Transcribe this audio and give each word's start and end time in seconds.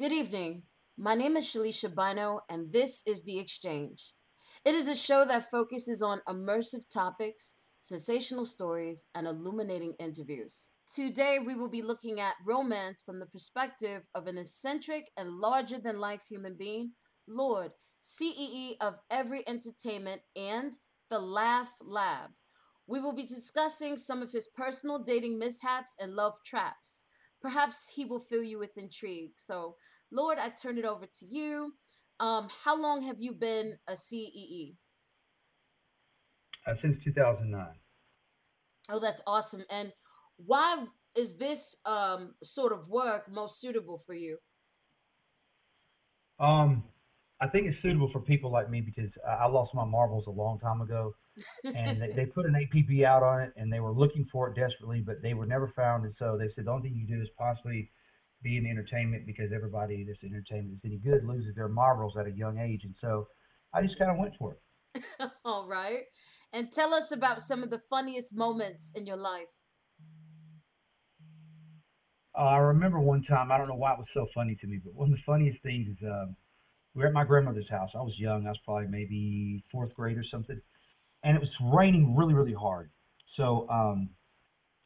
Good 0.00 0.14
evening. 0.14 0.62
My 0.96 1.14
name 1.14 1.36
is 1.36 1.44
Shalisha 1.44 1.94
Bino, 1.94 2.40
and 2.48 2.72
this 2.72 3.02
is 3.06 3.22
The 3.22 3.36
Xchange. 3.36 4.12
It 4.64 4.74
is 4.74 4.88
a 4.88 4.96
show 4.96 5.26
that 5.26 5.50
focuses 5.50 6.00
on 6.00 6.22
immersive 6.26 6.88
topics, 6.90 7.56
sensational 7.82 8.46
stories, 8.46 9.04
and 9.14 9.26
illuminating 9.26 9.96
interviews. 9.98 10.70
Today, 10.94 11.36
we 11.44 11.54
will 11.54 11.68
be 11.68 11.82
looking 11.82 12.18
at 12.18 12.36
romance 12.46 13.02
from 13.02 13.20
the 13.20 13.26
perspective 13.26 14.08
of 14.14 14.26
an 14.26 14.38
eccentric 14.38 15.10
and 15.18 15.32
larger 15.32 15.76
than 15.76 16.00
life 16.00 16.24
human 16.26 16.56
being, 16.58 16.92
Lord, 17.28 17.72
CEE 18.00 18.78
of 18.80 18.94
Every 19.10 19.46
Entertainment 19.46 20.22
and 20.34 20.72
The 21.10 21.18
Laugh 21.18 21.74
Lab. 21.82 22.30
We 22.86 23.00
will 23.00 23.12
be 23.12 23.24
discussing 23.24 23.98
some 23.98 24.22
of 24.22 24.32
his 24.32 24.48
personal 24.56 25.00
dating 25.00 25.38
mishaps 25.38 25.94
and 26.00 26.14
love 26.14 26.36
traps. 26.42 27.04
Perhaps 27.40 27.92
he 27.94 28.04
will 28.04 28.20
fill 28.20 28.42
you 28.42 28.58
with 28.58 28.76
intrigue. 28.76 29.32
So, 29.36 29.76
Lord, 30.10 30.38
I 30.38 30.50
turn 30.50 30.78
it 30.78 30.84
over 30.84 31.06
to 31.06 31.26
you. 31.26 31.72
Um, 32.20 32.48
how 32.64 32.80
long 32.80 33.02
have 33.02 33.16
you 33.18 33.32
been 33.32 33.78
a 33.88 33.96
CEE? 33.96 34.76
Uh, 36.66 36.74
since 36.82 37.02
2009. 37.02 37.66
Oh, 38.90 39.00
that's 39.00 39.22
awesome. 39.26 39.64
And 39.72 39.92
why 40.36 40.84
is 41.16 41.38
this 41.38 41.76
um, 41.86 42.34
sort 42.42 42.72
of 42.72 42.88
work 42.88 43.30
most 43.30 43.60
suitable 43.60 43.98
for 43.98 44.14
you? 44.14 44.38
Um, 46.38 46.84
I 47.40 47.48
think 47.48 47.66
it's 47.66 47.80
suitable 47.82 48.10
for 48.12 48.20
people 48.20 48.50
like 48.50 48.70
me 48.70 48.80
because 48.80 49.10
I 49.26 49.46
lost 49.46 49.74
my 49.74 49.84
marbles 49.84 50.26
a 50.26 50.30
long 50.30 50.58
time 50.58 50.80
ago, 50.80 51.14
and 51.64 52.00
they, 52.00 52.12
they 52.12 52.26
put 52.26 52.46
an 52.46 52.54
APB 52.54 53.04
out 53.04 53.22
on 53.22 53.40
it, 53.40 53.52
and 53.56 53.72
they 53.72 53.80
were 53.80 53.92
looking 53.92 54.26
for 54.30 54.48
it 54.48 54.56
desperately, 54.56 55.00
but 55.00 55.22
they 55.22 55.34
were 55.34 55.46
never 55.46 55.72
found. 55.76 56.04
And 56.04 56.14
so 56.18 56.36
they 56.38 56.48
said 56.54 56.66
the 56.66 56.70
only 56.70 56.88
thing 56.88 56.98
you 56.98 57.16
do 57.16 57.22
is 57.22 57.28
possibly 57.38 57.90
be 58.42 58.56
in 58.56 58.66
entertainment 58.66 59.26
because 59.26 59.52
everybody 59.54 60.04
that's 60.04 60.22
in 60.22 60.30
entertainment 60.30 60.74
is 60.74 60.80
any 60.84 60.98
good 60.98 61.24
loses 61.26 61.54
their 61.54 61.68
marbles 61.68 62.14
at 62.18 62.26
a 62.26 62.30
young 62.30 62.58
age. 62.58 62.82
And 62.84 62.94
so 63.00 63.26
I 63.74 63.82
just 63.82 63.98
kind 63.98 64.10
of 64.10 64.16
went 64.16 64.34
for 64.38 64.54
it. 64.54 65.30
All 65.44 65.66
right. 65.66 66.02
And 66.52 66.72
tell 66.72 66.94
us 66.94 67.12
about 67.12 67.40
some 67.40 67.62
of 67.62 67.70
the 67.70 67.78
funniest 67.78 68.36
moments 68.36 68.92
in 68.94 69.06
your 69.06 69.16
life. 69.16 69.60
Uh, 72.36 72.42
I 72.42 72.58
remember 72.58 73.00
one 73.00 73.22
time, 73.24 73.52
I 73.52 73.58
don't 73.58 73.68
know 73.68 73.74
why 73.74 73.92
it 73.92 73.98
was 73.98 74.06
so 74.14 74.26
funny 74.34 74.56
to 74.60 74.66
me, 74.66 74.80
but 74.82 74.94
one 74.94 75.08
of 75.08 75.12
the 75.12 75.22
funniest 75.26 75.62
things 75.62 75.88
is 75.88 75.96
um, 76.04 76.36
we 76.94 77.02
were 77.02 77.08
at 77.08 77.12
my 77.12 77.24
grandmother's 77.24 77.68
house. 77.68 77.90
I 77.94 78.02
was 78.02 78.18
young. 78.18 78.46
I 78.46 78.50
was 78.50 78.58
probably 78.64 78.86
maybe 78.88 79.64
fourth 79.70 79.94
grade 79.94 80.16
or 80.16 80.24
something. 80.30 80.60
And 81.22 81.36
it 81.36 81.40
was 81.40 81.50
raining 81.60 82.16
really, 82.16 82.34
really 82.34 82.54
hard. 82.54 82.90
So 83.36 83.68
um, 83.68 84.10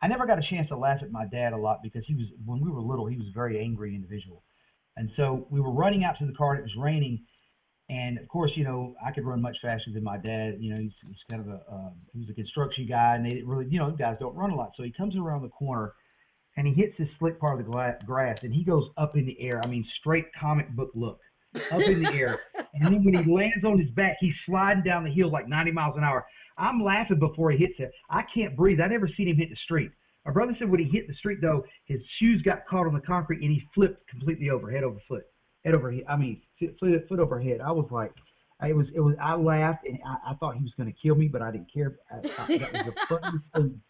I 0.03 0.07
never 0.07 0.27
got 0.27 0.39
a 0.39 0.43
chance 0.43 0.69
to 0.69 0.77
laugh 0.77 0.99
at 1.03 1.11
my 1.11 1.25
dad 1.27 1.53
a 1.53 1.57
lot 1.57 1.81
because 1.83 2.05
he 2.07 2.15
was, 2.15 2.27
when 2.45 2.61
we 2.61 2.71
were 2.71 2.81
little, 2.81 3.07
he 3.07 3.17
was 3.17 3.27
a 3.29 3.33
very 3.33 3.61
angry 3.61 3.95
individual. 3.95 4.43
And 4.97 5.11
so 5.17 5.47
we 5.51 5.61
were 5.61 5.73
running 5.73 6.05
out 6.05 6.19
to 6.19 6.27
the 6.27 6.33
car 6.33 6.53
and 6.53 6.61
it 6.61 6.63
was 6.63 6.77
raining. 6.77 7.25
And 7.89 8.19
of 8.19 8.29
course, 8.29 8.53
you 8.55 8.65
know, 8.65 8.95
I 9.05 9.11
could 9.11 9.25
run 9.25 9.41
much 9.41 9.57
faster 9.63 9.91
than 9.93 10.05
my 10.05 10.17
dad. 10.17 10.57
You 10.59 10.75
know, 10.75 10.81
he's, 10.81 10.93
he's 11.07 11.17
kind 11.31 11.43
of 11.43 11.49
a, 11.49 11.61
uh, 11.71 11.91
he 12.13 12.21
was 12.21 12.29
a 12.31 12.35
construction 12.35 12.87
guy 12.87 13.17
and 13.17 13.25
they 13.25 13.31
didn't 13.31 13.49
really, 13.49 13.67
you 13.67 13.79
know, 13.79 13.91
guys 13.91 14.17
don't 14.21 14.35
run 14.35 14.51
a 14.51 14.55
lot. 14.55 14.73
So 14.77 14.83
he 14.83 14.91
comes 14.91 15.17
around 15.17 15.43
the 15.43 15.49
corner 15.49 15.95
and 16.57 16.67
he 16.67 16.73
hits 16.75 16.95
this 16.99 17.09
slick 17.19 17.41
part 17.41 17.59
of 17.59 17.67
the 17.67 17.73
gla- 17.73 17.99
grass 18.07 18.43
and 18.43 18.55
he 18.55 18.65
goes 18.65 18.89
up 18.97 19.17
in 19.17 19.27
the 19.27 19.41
air. 19.41 19.61
I 19.65 19.69
mean, 19.69 19.87
straight 20.01 20.27
comic 20.39 20.69
book 20.71 20.91
look 20.95 21.21
up 21.71 21.81
in 21.81 22.03
the 22.03 22.13
air. 22.15 22.39
And 22.75 22.95
then 22.95 23.05
when 23.05 23.15
he 23.15 23.31
lands 23.31 23.65
on 23.65 23.79
his 23.79 23.91
back, 23.91 24.17
he's 24.21 24.35
sliding 24.47 24.83
down 24.83 25.05
the 25.05 25.11
hill 25.11 25.31
like 25.31 25.49
90 25.49 25.73
miles 25.73 25.97
an 25.97 26.05
hour. 26.05 26.27
I'm 26.57 26.83
laughing 26.83 27.19
before 27.19 27.51
he 27.51 27.59
hits 27.59 27.75
it. 27.79 27.93
I 28.11 28.23
can't 28.35 28.57
breathe. 28.57 28.81
I 28.81 28.87
never 28.87 29.09
seen 29.09 29.29
him 29.29 29.37
hit 29.37 29.51
the 29.51 29.57
street. 29.65 29.91
My 30.25 30.33
brother 30.33 30.57
said 30.59 30.71
when 30.71 30.81
he 30.81 30.87
hit 30.87 31.07
the 31.07 31.15
street, 31.15 31.39
though, 31.43 31.65
his 31.85 32.01
shoes 32.19 32.41
got 32.43 32.67
caught 32.67 32.87
on 32.87 32.95
the 32.95 33.01
concrete 33.01 33.43
and 33.43 33.51
he 33.51 33.67
flipped 33.75 34.09
completely 34.09 34.51
over, 34.51 34.71
head 34.71 34.85
over 34.85 34.99
foot, 35.07 35.27
head 35.65 35.75
over 35.75 35.93
head. 35.93 36.05
I 36.09 36.17
mean, 36.17 36.41
foot, 36.59 37.09
foot 37.09 37.19
over 37.19 37.41
head. 37.41 37.61
I 37.61 37.73
was 37.73 37.87
like, 37.91 38.13
it 38.67 38.75
was, 38.75 38.87
it 38.95 39.01
was. 39.01 39.15
I 39.21 39.35
laughed 39.35 39.87
and 39.87 39.99
I, 40.07 40.31
I 40.31 40.35
thought 40.35 40.57
he 40.57 40.63
was 40.63 40.73
going 40.77 40.91
to 40.91 40.99
kill 40.99 41.17
me, 41.17 41.29
but 41.29 41.43
I 41.43 41.51
didn't 41.51 41.73
care. 41.73 41.97
I, 42.11 42.17
I, 42.17 42.59
that 42.59 42.73
was 42.73 42.85
the 42.85 42.93
funniest 43.09 43.45
thing 43.55 43.81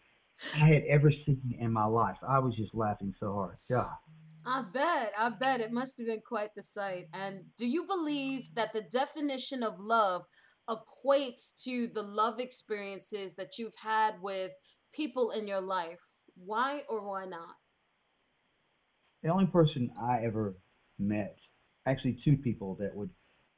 I 0.55 0.67
had 0.67 0.83
ever 0.89 1.11
seen 1.11 1.55
in 1.57 1.71
my 1.71 1.85
life. 1.85 2.17
I 2.27 2.39
was 2.39 2.55
just 2.55 2.73
laughing 2.73 3.13
so 3.19 3.33
hard. 3.33 3.57
Yeah. 3.69 3.87
I 4.45 4.63
bet. 4.71 5.13
I 5.17 5.29
bet 5.29 5.61
it 5.61 5.71
must 5.71 5.97
have 5.97 6.07
been 6.07 6.21
quite 6.25 6.49
the 6.55 6.63
sight. 6.63 7.05
And 7.13 7.45
do 7.57 7.67
you 7.67 7.85
believe 7.85 8.53
that 8.55 8.73
the 8.73 8.83
definition 8.91 9.63
of 9.63 9.79
love 9.79 10.25
equates 10.69 11.63
to 11.63 11.87
the 11.87 12.03
love 12.03 12.39
experiences 12.39 13.35
that 13.35 13.57
you've 13.57 13.75
had 13.81 14.15
with 14.21 14.51
people 14.93 15.31
in 15.31 15.47
your 15.47 15.61
life? 15.61 16.01
Why 16.35 16.83
or 16.89 17.07
why 17.07 17.25
not? 17.25 17.55
The 19.23 19.29
only 19.29 19.47
person 19.47 19.89
I 19.99 20.23
ever 20.23 20.55
met, 20.99 21.35
actually 21.87 22.19
two 22.23 22.37
people 22.37 22.75
that 22.79 22.95
would 22.95 23.09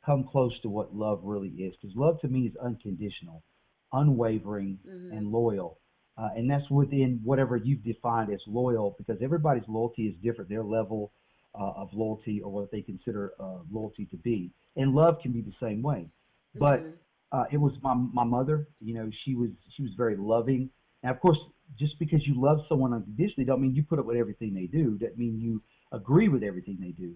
come 0.05 0.25
close 0.31 0.57
to 0.61 0.69
what 0.69 0.95
love 0.95 1.19
really 1.23 1.49
is, 1.49 1.75
because 1.81 1.95
love 1.97 2.19
to 2.21 2.27
me 2.29 2.47
is 2.47 2.53
unconditional, 2.63 3.43
unwavering, 3.91 4.79
mm-hmm. 4.87 5.17
and 5.17 5.27
loyal. 5.27 5.79
Uh, 6.17 6.29
and 6.35 6.49
that's 6.49 6.67
within 6.69 7.19
whatever 7.23 7.57
you've 7.57 7.83
defined 7.83 8.33
as 8.33 8.39
loyal, 8.47 8.95
because 8.97 9.21
everybody's 9.21 9.67
loyalty 9.67 10.07
is 10.07 10.15
different. 10.23 10.49
Their 10.49 10.63
level 10.63 11.11
uh, 11.53 11.73
of 11.75 11.89
loyalty 11.93 12.41
or 12.41 12.51
what 12.51 12.71
they 12.71 12.81
consider 12.81 13.33
uh, 13.39 13.59
loyalty 13.71 14.05
to 14.05 14.17
be, 14.17 14.51
and 14.75 14.95
love 14.95 15.19
can 15.21 15.31
be 15.31 15.41
the 15.41 15.53
same 15.61 15.81
way. 15.81 16.07
But 16.55 16.79
mm-hmm. 16.79 16.89
uh, 17.31 17.45
it 17.51 17.57
was 17.57 17.73
my 17.81 17.93
my 17.93 18.23
mother. 18.23 18.67
You 18.79 18.95
know, 18.95 19.11
she 19.23 19.35
was 19.35 19.49
she 19.75 19.83
was 19.83 19.91
very 19.95 20.15
loving. 20.15 20.69
And 21.03 21.11
of 21.11 21.19
course, 21.21 21.37
just 21.77 21.99
because 21.99 22.25
you 22.25 22.41
love 22.41 22.61
someone 22.67 22.93
unconditionally, 22.93 23.45
don't 23.45 23.61
mean 23.61 23.75
you 23.75 23.83
put 23.83 23.99
up 23.99 24.05
with 24.05 24.17
everything 24.17 24.53
they 24.53 24.65
do. 24.65 24.97
That 24.99 25.17
mean 25.17 25.39
you 25.39 25.61
agree 25.91 26.29
with 26.29 26.43
everything 26.43 26.77
they 26.79 26.91
do. 26.91 27.13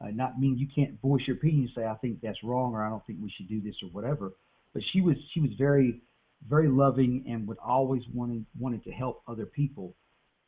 Uh, 0.00 0.10
not 0.12 0.38
mean 0.40 0.58
you 0.58 0.68
can't 0.72 1.00
voice 1.00 1.22
your 1.26 1.36
opinion 1.36 1.62
and 1.62 1.70
say 1.74 1.86
I 1.86 1.94
think 1.94 2.20
that's 2.20 2.42
wrong 2.42 2.74
or 2.74 2.84
I 2.84 2.90
don't 2.90 3.04
think 3.06 3.18
we 3.22 3.32
should 3.36 3.48
do 3.48 3.60
this 3.60 3.76
or 3.82 3.88
whatever. 3.90 4.32
But 4.72 4.82
she 4.92 5.00
was 5.00 5.16
she 5.32 5.40
was 5.40 5.50
very 5.58 6.00
very 6.48 6.68
loving 6.68 7.24
and 7.28 7.46
would 7.48 7.58
always 7.58 8.02
wanted 8.12 8.44
wanted 8.58 8.84
to 8.84 8.90
help 8.90 9.22
other 9.28 9.46
people. 9.46 9.94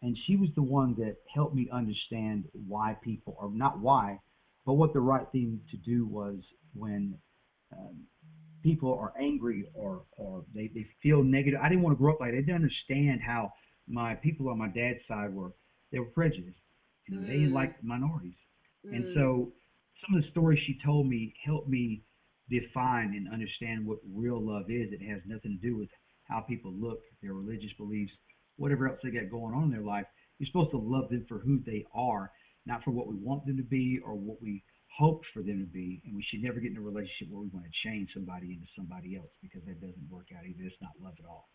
And 0.02 0.16
she 0.26 0.36
was 0.36 0.50
the 0.54 0.62
one 0.62 0.94
that 0.98 1.16
helped 1.34 1.54
me 1.54 1.68
understand 1.72 2.44
why 2.68 2.96
people, 3.02 3.36
or 3.40 3.50
not 3.50 3.78
why, 3.78 4.20
but 4.66 4.74
what 4.74 4.92
the 4.92 5.00
right 5.00 5.26
thing 5.32 5.60
to 5.70 5.76
do 5.78 6.06
was 6.06 6.36
when 6.74 7.16
um, 7.72 8.04
people 8.62 8.98
are 8.98 9.12
angry 9.20 9.68
or 9.74 10.02
or 10.18 10.44
they, 10.54 10.70
they 10.74 10.86
feel 11.02 11.22
negative. 11.22 11.60
I 11.62 11.68
didn't 11.68 11.82
want 11.82 11.96
to 11.96 11.98
grow 11.98 12.14
up 12.14 12.20
like 12.20 12.32
that. 12.32 12.38
I 12.38 12.40
didn't 12.40 12.56
understand 12.56 13.20
how 13.26 13.52
my 13.88 14.14
people 14.14 14.48
on 14.48 14.58
my 14.58 14.68
dad's 14.68 15.00
side 15.08 15.34
were 15.34 15.52
they 15.92 15.98
were 15.98 16.06
prejudiced. 16.06 16.58
You 17.08 17.16
know, 17.16 17.22
mm. 17.22 17.26
They 17.26 17.32
didn't 17.34 17.54
like 17.54 17.82
minorities. 17.82 18.34
Mm. 18.86 18.96
And 18.96 19.14
so 19.14 19.52
some 20.04 20.16
of 20.16 20.22
the 20.22 20.30
stories 20.30 20.58
she 20.66 20.78
told 20.84 21.06
me 21.08 21.34
helped 21.44 21.68
me 21.68 22.02
define 22.50 23.14
and 23.14 23.32
understand 23.32 23.86
what 23.86 23.98
real 24.14 24.40
love 24.40 24.70
is. 24.70 24.92
It 24.92 25.02
has 25.06 25.20
nothing 25.26 25.58
to 25.60 25.68
do 25.68 25.76
with 25.76 25.88
how 26.24 26.40
people 26.40 26.72
look, 26.72 27.00
their 27.22 27.34
religious 27.34 27.72
beliefs, 27.78 28.12
whatever 28.56 28.88
else 28.88 28.98
they 29.02 29.10
got 29.10 29.30
going 29.30 29.54
on 29.54 29.64
in 29.64 29.70
their 29.70 29.80
life. 29.80 30.06
You're 30.38 30.48
supposed 30.48 30.72
to 30.72 30.78
love 30.78 31.08
them 31.08 31.24
for 31.28 31.38
who 31.38 31.60
they 31.64 31.84
are, 31.94 32.30
not 32.66 32.82
for 32.84 32.90
what 32.90 33.06
we 33.06 33.14
want 33.16 33.46
them 33.46 33.56
to 33.56 33.62
be 33.62 34.00
or 34.04 34.14
what 34.14 34.40
we 34.42 34.62
hope 34.98 35.22
for 35.32 35.42
them 35.42 35.60
to 35.60 35.72
be. 35.72 36.02
And 36.04 36.14
we 36.14 36.24
should 36.28 36.42
never 36.42 36.60
get 36.60 36.72
in 36.72 36.78
a 36.78 36.80
relationship 36.80 37.28
where 37.30 37.42
we 37.42 37.48
want 37.48 37.66
to 37.66 37.88
change 37.88 38.10
somebody 38.14 38.52
into 38.52 38.66
somebody 38.76 39.16
else 39.16 39.30
because 39.42 39.62
that 39.66 39.80
doesn't 39.80 40.10
work 40.10 40.28
out 40.36 40.44
either. 40.46 40.64
It's 40.64 40.76
not 40.80 40.92
love 41.02 41.14
at 41.18 41.28
all. 41.28 41.48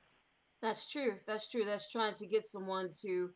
That's 0.61 0.89
true. 0.89 1.13
That's 1.25 1.49
true. 1.49 1.65
That's 1.65 1.91
trying 1.91 2.13
to 2.15 2.27
get 2.27 2.45
someone 2.45 2.89
to 3.01 3.29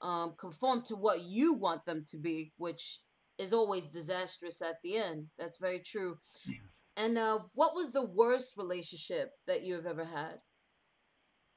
um, 0.00 0.34
conform 0.36 0.82
to 0.82 0.96
what 0.96 1.22
you 1.22 1.54
want 1.54 1.84
them 1.86 2.04
to 2.08 2.18
be, 2.18 2.52
which 2.56 2.98
is 3.38 3.52
always 3.52 3.86
disastrous 3.86 4.60
at 4.62 4.76
the 4.82 4.96
end. 4.96 5.26
That's 5.38 5.58
very 5.58 5.80
true. 5.80 6.18
Yeah. 6.46 6.56
And 6.96 7.16
uh, 7.16 7.40
what 7.54 7.74
was 7.74 7.90
the 7.90 8.04
worst 8.04 8.54
relationship 8.56 9.32
that 9.46 9.62
you 9.62 9.74
have 9.74 9.86
ever 9.86 10.04
had? 10.04 10.40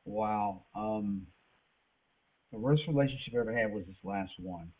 Wow. 0.05 0.65
Um, 0.75 1.27
the 2.51 2.59
worst 2.59 2.83
relationship 2.87 3.33
I 3.35 3.41
ever 3.41 3.57
had 3.57 3.73
was 3.73 3.85
this 3.85 3.97
last 4.03 4.31
one. 4.39 4.71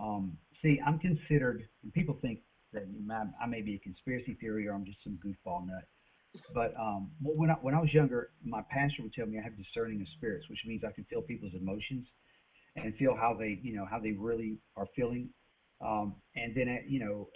Um, 0.00 0.38
see, 0.62 0.80
I'm 0.86 0.98
considered, 0.98 1.62
and 1.82 1.92
people 1.92 2.18
think 2.22 2.40
that 2.72 2.84
I 3.42 3.46
may 3.46 3.60
be 3.60 3.74
a 3.74 3.78
conspiracy 3.80 4.36
theory 4.40 4.66
or 4.66 4.74
I'm 4.74 4.84
just 4.86 4.98
some 5.04 5.18
goofball 5.24 5.66
nut. 5.66 5.84
But 6.54 6.72
um, 6.80 7.10
when 7.20 7.50
I, 7.50 7.54
when 7.60 7.74
I 7.74 7.80
was 7.80 7.92
younger, 7.92 8.30
my 8.42 8.62
pastor 8.70 9.02
would 9.02 9.12
tell 9.12 9.26
me 9.26 9.38
I 9.38 9.42
have 9.42 9.56
discerning 9.58 10.00
of 10.00 10.06
spirits, 10.16 10.48
which 10.48 10.60
means 10.66 10.82
I 10.82 10.92
can 10.92 11.04
feel 11.04 11.20
people's 11.20 11.52
emotions 11.60 12.06
and 12.76 12.94
feel 12.96 13.14
how 13.14 13.36
they, 13.38 13.60
you 13.62 13.76
know, 13.76 13.84
how 13.84 13.98
they 13.98 14.12
really 14.12 14.56
are 14.76 14.86
feeling. 14.96 15.28
Um, 15.84 16.14
and 16.34 16.56
then, 16.56 16.68
uh, 16.68 16.80
you 16.88 17.00
know, 17.00 17.28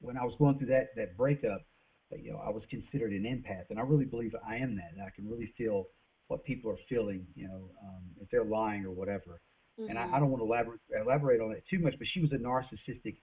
when 0.00 0.16
I 0.16 0.24
was 0.24 0.34
going 0.38 0.58
through 0.58 0.68
that 0.68 0.94
that 0.96 1.16
breakup, 1.16 1.62
you 2.10 2.32
know, 2.32 2.38
I 2.44 2.50
was 2.50 2.62
considered 2.70 3.12
an 3.12 3.24
empath, 3.24 3.70
and 3.70 3.78
I 3.78 3.82
really 3.82 4.04
believe 4.04 4.34
I 4.46 4.56
am 4.56 4.76
that. 4.76 4.92
And 4.92 5.02
I 5.02 5.10
can 5.10 5.28
really 5.28 5.52
feel 5.56 5.88
what 6.28 6.44
people 6.44 6.70
are 6.70 6.78
feeling, 6.88 7.26
you 7.34 7.46
know, 7.48 7.70
um, 7.82 8.02
if 8.20 8.28
they're 8.30 8.44
lying 8.44 8.84
or 8.84 8.90
whatever. 8.90 9.40
Mm-hmm. 9.78 9.90
And 9.90 9.98
I, 9.98 10.16
I 10.16 10.18
don't 10.18 10.30
want 10.30 10.42
to 10.42 10.46
elaborate, 10.46 10.80
elaborate 11.00 11.40
on 11.40 11.52
it 11.52 11.62
too 11.70 11.78
much, 11.78 11.94
but 11.98 12.08
she 12.12 12.20
was 12.20 12.32
a 12.32 12.36
narcissistic, 12.36 13.16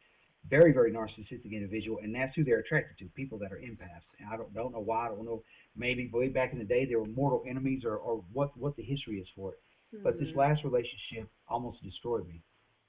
very, 0.49 0.71
very 0.71 0.91
narcissistic 0.91 1.51
individual, 1.51 1.99
and 2.01 2.13
that's 2.15 2.35
who 2.35 2.43
they're 2.43 2.59
attracted 2.59 2.97
to, 2.99 3.05
people 3.15 3.37
that 3.39 3.51
are 3.51 3.57
empaths. 3.57 4.07
And 4.19 4.29
I 4.31 4.37
don't, 4.37 4.53
don't 4.53 4.71
know 4.71 4.79
why, 4.79 5.07
I 5.07 5.09
don't 5.09 5.25
know, 5.25 5.43
maybe 5.75 6.09
way 6.13 6.29
back 6.29 6.53
in 6.53 6.59
the 6.59 6.65
day 6.65 6.85
they 6.85 6.95
were 6.95 7.05
mortal 7.05 7.43
enemies 7.49 7.83
or, 7.83 7.97
or 7.97 8.23
what, 8.31 8.55
what 8.57 8.75
the 8.77 8.83
history 8.83 9.17
is 9.17 9.27
for 9.35 9.53
it. 9.53 9.59
Mm-hmm. 9.93 10.03
But 10.03 10.19
this 10.19 10.29
mm-hmm. 10.29 10.39
last 10.39 10.63
relationship 10.63 11.27
almost 11.49 11.83
destroyed 11.83 12.27
me. 12.27 12.41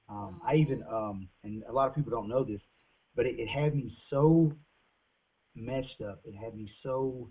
Um, 0.09 0.41
I 0.47 0.57
even, 0.57 0.85
um, 0.89 1.29
and 1.43 1.63
a 1.69 1.73
lot 1.73 1.89
of 1.89 1.95
people 1.95 2.11
don't 2.13 2.29
know 2.29 2.45
this, 2.45 2.61
but 3.15 3.27
it, 3.27 3.37
it 3.39 3.49
had 3.49 3.75
me 3.75 3.93
so 4.11 4.53
messed 5.55 6.01
up. 6.03 6.21
It 6.25 6.35
had 6.35 6.55
me 6.55 6.69
so 6.83 7.31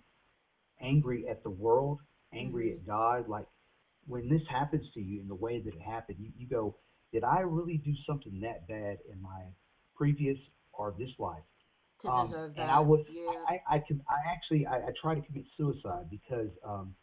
angry 0.81 1.25
at 1.29 1.43
the 1.43 1.49
world, 1.49 1.99
angry 2.33 2.71
Mhm. 2.71 2.73
at 2.73 2.85
God. 2.85 3.27
Like 3.27 3.45
when 4.07 4.29
this 4.29 4.41
happens 4.49 4.85
to 4.93 5.01
you 5.01 5.21
in 5.21 5.27
the 5.27 5.35
way 5.35 5.59
that 5.59 5.73
it 5.73 5.81
happened, 5.81 6.17
you, 6.19 6.31
you 6.35 6.47
go, 6.47 6.75
did 7.11 7.23
I 7.23 7.39
really 7.39 7.77
do 7.77 7.93
something 8.05 8.39
that 8.41 8.67
bad 8.67 8.97
in 9.11 9.21
my 9.21 9.43
previous 9.95 10.37
or 10.73 10.93
this 10.97 11.09
life? 11.19 11.43
to 11.99 12.07
Um, 12.07 12.33
deserve 12.33 12.55
that. 12.55 12.57
and 12.57 12.69
I 12.71 12.79
was, 12.79 12.99
Yeah. 13.07 13.45
I, 13.47 13.75
I, 13.75 13.79
could, 13.79 13.99
I 14.09 14.31
actually, 14.31 14.65
I, 14.65 14.75
I 14.77 14.89
tried 14.99 15.15
to 15.15 15.21
commit 15.21 15.45
suicide 15.57 16.05
because, 16.09 16.49
um, 16.65 16.93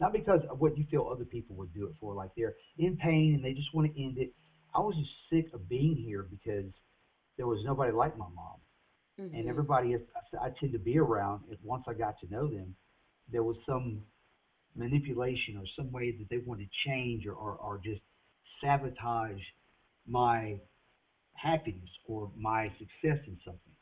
not 0.00 0.12
because 0.12 0.40
of 0.50 0.60
what 0.60 0.76
you 0.76 0.84
feel 0.90 1.08
other 1.10 1.24
people 1.24 1.56
would 1.56 1.72
do 1.72 1.86
it 1.86 1.92
for, 2.00 2.14
like 2.14 2.30
they're 2.36 2.54
in 2.78 2.96
pain 2.96 3.34
and 3.34 3.44
they 3.44 3.52
just 3.52 3.72
want 3.74 3.92
to 3.92 4.02
end 4.02 4.18
it. 4.18 4.30
I 4.74 4.80
was 4.80 4.96
just 4.96 5.10
sick 5.30 5.46
of 5.54 5.68
being 5.68 5.96
here 5.96 6.24
because 6.28 6.70
there 7.36 7.46
was 7.46 7.60
nobody 7.64 7.92
like 7.92 8.16
my 8.18 8.26
mom, 8.34 8.60
and 9.32 9.48
Mhm. 9.48 9.48
everybody 9.48 9.96
I 10.42 10.50
tend 10.60 10.72
to 10.72 10.78
be 10.78 10.98
around. 10.98 11.44
And 11.50 11.58
once 11.62 11.84
I 11.88 11.94
got 11.94 12.14
to 12.20 12.30
know 12.30 12.48
them, 12.48 12.76
there 13.30 13.42
was 13.42 13.56
some 13.66 14.02
manipulation 14.76 15.56
or 15.56 15.64
some 15.76 15.92
way 15.92 16.12
that 16.18 16.28
they 16.30 16.38
wanted 16.38 16.68
to 16.70 16.88
change 16.90 17.26
or, 17.26 17.34
or, 17.34 17.56
or 17.56 17.80
just 17.84 18.02
sabotage 18.60 19.40
my 20.06 20.58
happiness 21.34 21.90
or 22.06 22.30
my 22.36 22.68
success 22.78 23.20
in 23.26 23.38
something. 23.44 23.74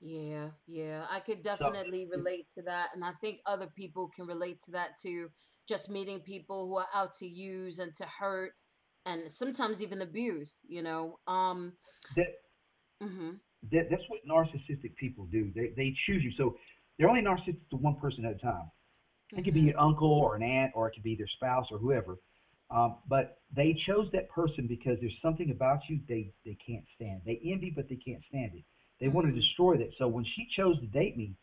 Yeah, 0.00 0.50
yeah. 0.66 1.06
I 1.10 1.20
could 1.20 1.42
definitely 1.42 2.06
relate 2.06 2.48
to 2.54 2.62
that. 2.62 2.90
And 2.94 3.04
I 3.04 3.12
think 3.20 3.40
other 3.46 3.68
people 3.76 4.08
can 4.08 4.26
relate 4.26 4.60
to 4.66 4.72
that 4.72 4.96
too. 5.00 5.28
Just 5.68 5.90
meeting 5.90 6.20
people 6.20 6.68
who 6.68 6.78
are 6.78 6.88
out 6.94 7.12
to 7.20 7.26
use 7.26 7.78
and 7.78 7.94
to 7.96 8.06
hurt 8.06 8.52
and 9.06 9.30
sometimes 9.30 9.82
even 9.82 10.02
abuse, 10.02 10.62
you 10.68 10.82
know. 10.82 11.18
Um, 11.26 11.74
that 12.16 12.26
hmm 13.00 13.34
that, 13.70 13.86
that's 13.90 14.02
what 14.08 14.20
narcissistic 14.28 14.96
people 14.96 15.26
do. 15.26 15.52
They, 15.54 15.72
they 15.76 15.94
choose 16.06 16.22
you. 16.22 16.32
So 16.36 16.56
they're 16.98 17.08
only 17.08 17.22
narcissistic 17.22 17.68
to 17.70 17.76
one 17.76 17.96
person 17.96 18.24
at 18.24 18.32
a 18.32 18.38
time. 18.38 18.70
It 19.36 19.44
could 19.44 19.54
hmm 19.54 19.54
be 19.54 19.68
an 19.70 19.76
uncle 19.78 20.10
or 20.12 20.36
an 20.36 20.42
aunt, 20.42 20.72
or 20.74 20.88
it 20.88 20.92
could 20.94 21.02
be 21.02 21.16
their 21.16 21.28
spouse 21.36 21.66
or 21.70 21.78
whoever. 21.78 22.16
Um, 22.70 22.98
but 23.08 23.38
they 23.54 23.76
chose 23.86 24.08
that 24.12 24.28
person 24.30 24.66
because 24.66 24.98
there's 25.00 25.16
something 25.22 25.50
about 25.50 25.80
you 25.88 26.00
they, 26.08 26.32
they 26.44 26.56
can't 26.66 26.84
stand. 26.96 27.22
They 27.24 27.40
envy, 27.44 27.72
but 27.74 27.88
they 27.88 27.96
can't 27.96 28.22
stand 28.28 28.52
it. 28.54 28.64
They 29.00 29.08
want 29.08 29.26
to 29.26 29.32
hmm 29.32 29.40
destroy 29.40 29.76
that. 29.78 29.90
So 29.98 30.08
when 30.08 30.24
she 30.24 30.46
chose 30.56 30.78
to 30.80 30.86
date 30.86 31.16
me, 31.16 31.34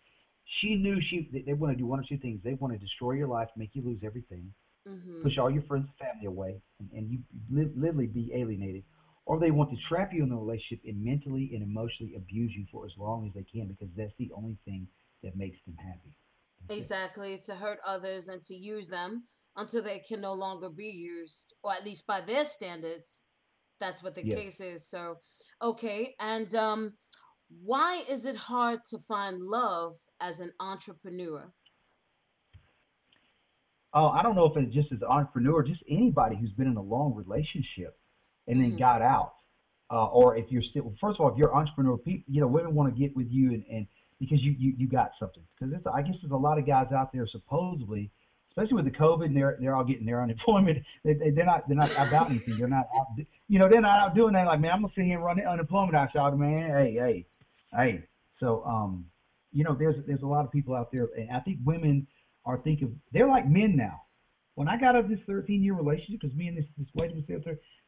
she 0.61 0.75
knew 0.75 0.99
she 1.01 1.29
they, 1.33 1.41
they 1.41 1.53
want 1.53 1.73
to 1.73 1.77
do 1.77 1.85
one 1.85 1.99
or 1.99 2.03
two 2.07 2.17
things. 2.17 2.41
They 2.43 2.53
want 2.53 2.73
to 2.73 2.79
destroy 2.79 3.13
your 3.13 3.27
life, 3.27 3.49
make 3.57 3.71
you 3.73 3.81
lose 3.83 3.99
everything, 4.03 4.53
hmm 4.87 5.23
push 5.23 5.37
all 5.37 5.49
your 5.51 5.63
friends 5.63 5.87
and 5.87 6.07
family 6.09 6.27
away, 6.27 6.61
and, 6.79 6.89
and 6.93 7.11
you 7.11 7.19
li- 7.51 7.71
literally 7.75 8.07
be 8.07 8.31
alienated. 8.35 8.83
Or 9.25 9.39
they 9.39 9.51
want 9.51 9.71
to 9.71 9.77
trap 9.89 10.13
you 10.13 10.23
in 10.23 10.29
the 10.29 10.35
relationship 10.37 10.79
and 10.85 11.03
mentally 11.03 11.51
and 11.53 11.61
emotionally 11.63 12.15
abuse 12.15 12.53
you 12.55 12.65
for 12.71 12.85
as 12.85 12.93
long 12.97 13.27
as 13.27 13.33
they 13.33 13.43
can 13.43 13.67
because 13.67 13.89
that's 13.97 14.13
the 14.19 14.31
only 14.35 14.57
thing 14.65 14.87
that 15.23 15.35
makes 15.35 15.57
them 15.65 15.75
happy. 15.77 16.13
That's 16.61 16.79
it. 16.79 16.79
Exactly, 16.79 17.37
to 17.45 17.55
hurt 17.55 17.79
others 17.85 18.29
and 18.29 18.41
to 18.43 18.55
use 18.55 18.87
them 18.89 19.25
until 19.57 19.81
they 19.81 19.99
can 19.99 20.21
no 20.21 20.33
longer 20.33 20.69
be 20.69 20.85
used, 20.85 21.53
or 21.63 21.73
at 21.73 21.83
least 21.85 22.07
by 22.07 22.21
their 22.21 22.45
standards. 22.45 23.25
That's 23.79 24.03
what 24.03 24.15
the 24.15 24.23
Yes. 24.23 24.37
case 24.37 24.59
is. 24.61 24.89
So, 24.89 25.17
okay. 25.61 26.15
And 26.19 26.53
um, 26.55 26.97
why 27.49 28.03
is 28.09 28.25
it 28.25 28.35
hard 28.35 28.83
to 28.85 28.99
find 28.99 29.41
love 29.41 29.97
as 30.21 30.39
an 30.39 30.51
entrepreneur? 30.59 31.53
Oh, 33.97 34.09
I 34.09 34.21
don't 34.23 34.35
know 34.35 34.45
if 34.45 34.57
it's 34.57 34.73
just 34.75 34.93
as 34.93 35.01
an 35.01 35.07
entrepreneur, 35.09 35.63
just 35.63 35.83
anybody 35.89 36.37
who's 36.37 36.51
been 36.51 36.67
in 36.67 36.77
a 36.77 36.83
long 36.83 37.15
relationship 37.15 37.97
and 38.47 38.61
then 38.61 38.75
hmm 38.75 38.77
got 38.77 39.01
out, 39.01 39.33
uh, 39.91 40.05
or 40.07 40.37
if 40.37 40.45
you're 40.51 40.61
still, 40.61 40.93
first 41.01 41.15
of 41.19 41.21
all, 41.21 41.31
if 41.31 41.37
you're 41.37 41.51
an 41.51 41.57
entrepreneur, 41.57 41.97
people, 41.97 42.25
you 42.31 42.41
know, 42.41 42.47
women 42.47 42.75
want 42.75 42.93
to 42.93 42.99
get 42.99 43.15
with 43.17 43.27
you 43.31 43.53
and, 43.53 43.65
and 43.71 43.87
because 44.19 44.41
you, 44.43 44.55
you, 44.59 44.75
you 44.77 44.87
got 44.87 45.11
something. 45.19 45.43
Because 45.59 45.75
I 45.93 46.03
guess 46.03 46.15
there's 46.21 46.31
a 46.31 46.37
lot 46.37 46.59
of 46.59 46.67
guys 46.67 46.91
out 46.93 47.11
there 47.11 47.27
supposedly, 47.27 48.11
especially 48.51 48.75
with 48.75 48.85
the 48.85 48.91
COVID, 48.91 49.25
and 49.25 49.37
they're 49.37 49.57
they're 49.59 49.75
all 49.75 49.85
getting 49.85 50.05
their 50.05 50.21
unemployment. 50.21 50.79
They, 51.03 51.13
they 51.15 51.31
they're 51.31 51.45
not 51.45 51.67
they're 51.67 51.77
not 51.77 51.91
about 51.97 52.29
anything. 52.29 52.57
They're 52.57 52.67
not 52.67 52.87
out, 52.95 53.07
you 53.49 53.59
know 53.59 53.69
they're 53.69 53.81
not 53.81 53.99
out 53.99 54.15
doing 54.15 54.33
that. 54.33 54.45
Like 54.47 54.59
man, 54.61 54.73
I'm 54.73 54.81
gonna 54.81 54.93
sit 54.95 55.05
here 55.05 55.17
and 55.17 55.25
run 55.25 55.37
the 55.37 55.45
unemployment 55.49 55.95
out, 55.95 56.09
y'all, 56.13 56.35
man. 56.37 56.71
Hey 56.71 56.93
hey 56.93 57.25
hey. 57.75 58.03
So 58.39 58.63
um, 58.65 59.05
you 59.53 59.63
know 59.63 59.75
there's 59.75 59.95
there's 60.05 60.23
a 60.23 60.27
lot 60.27 60.45
of 60.45 60.51
people 60.51 60.75
out 60.75 60.91
there, 60.91 61.09
and 61.17 61.31
I 61.31 61.39
think 61.39 61.59
women 61.65 62.07
are 62.47 62.59
thinking 62.63 62.99
they're 63.11 63.27
like 63.29 63.47
men 63.47 63.75
now. 63.77 64.01
When 64.55 64.67
I 64.67 64.79
got 64.79 64.95
out 64.95 65.05
of 65.05 65.09
this 65.09 65.19
13 65.27 65.63
year 65.63 65.75
relationship, 65.75 66.21
because 66.21 66.35
me 66.35 66.47
and 66.47 66.57
this 66.57 66.65
this 66.77 66.87
lady 66.95 67.15
was 67.15 67.25
there 67.27 67.39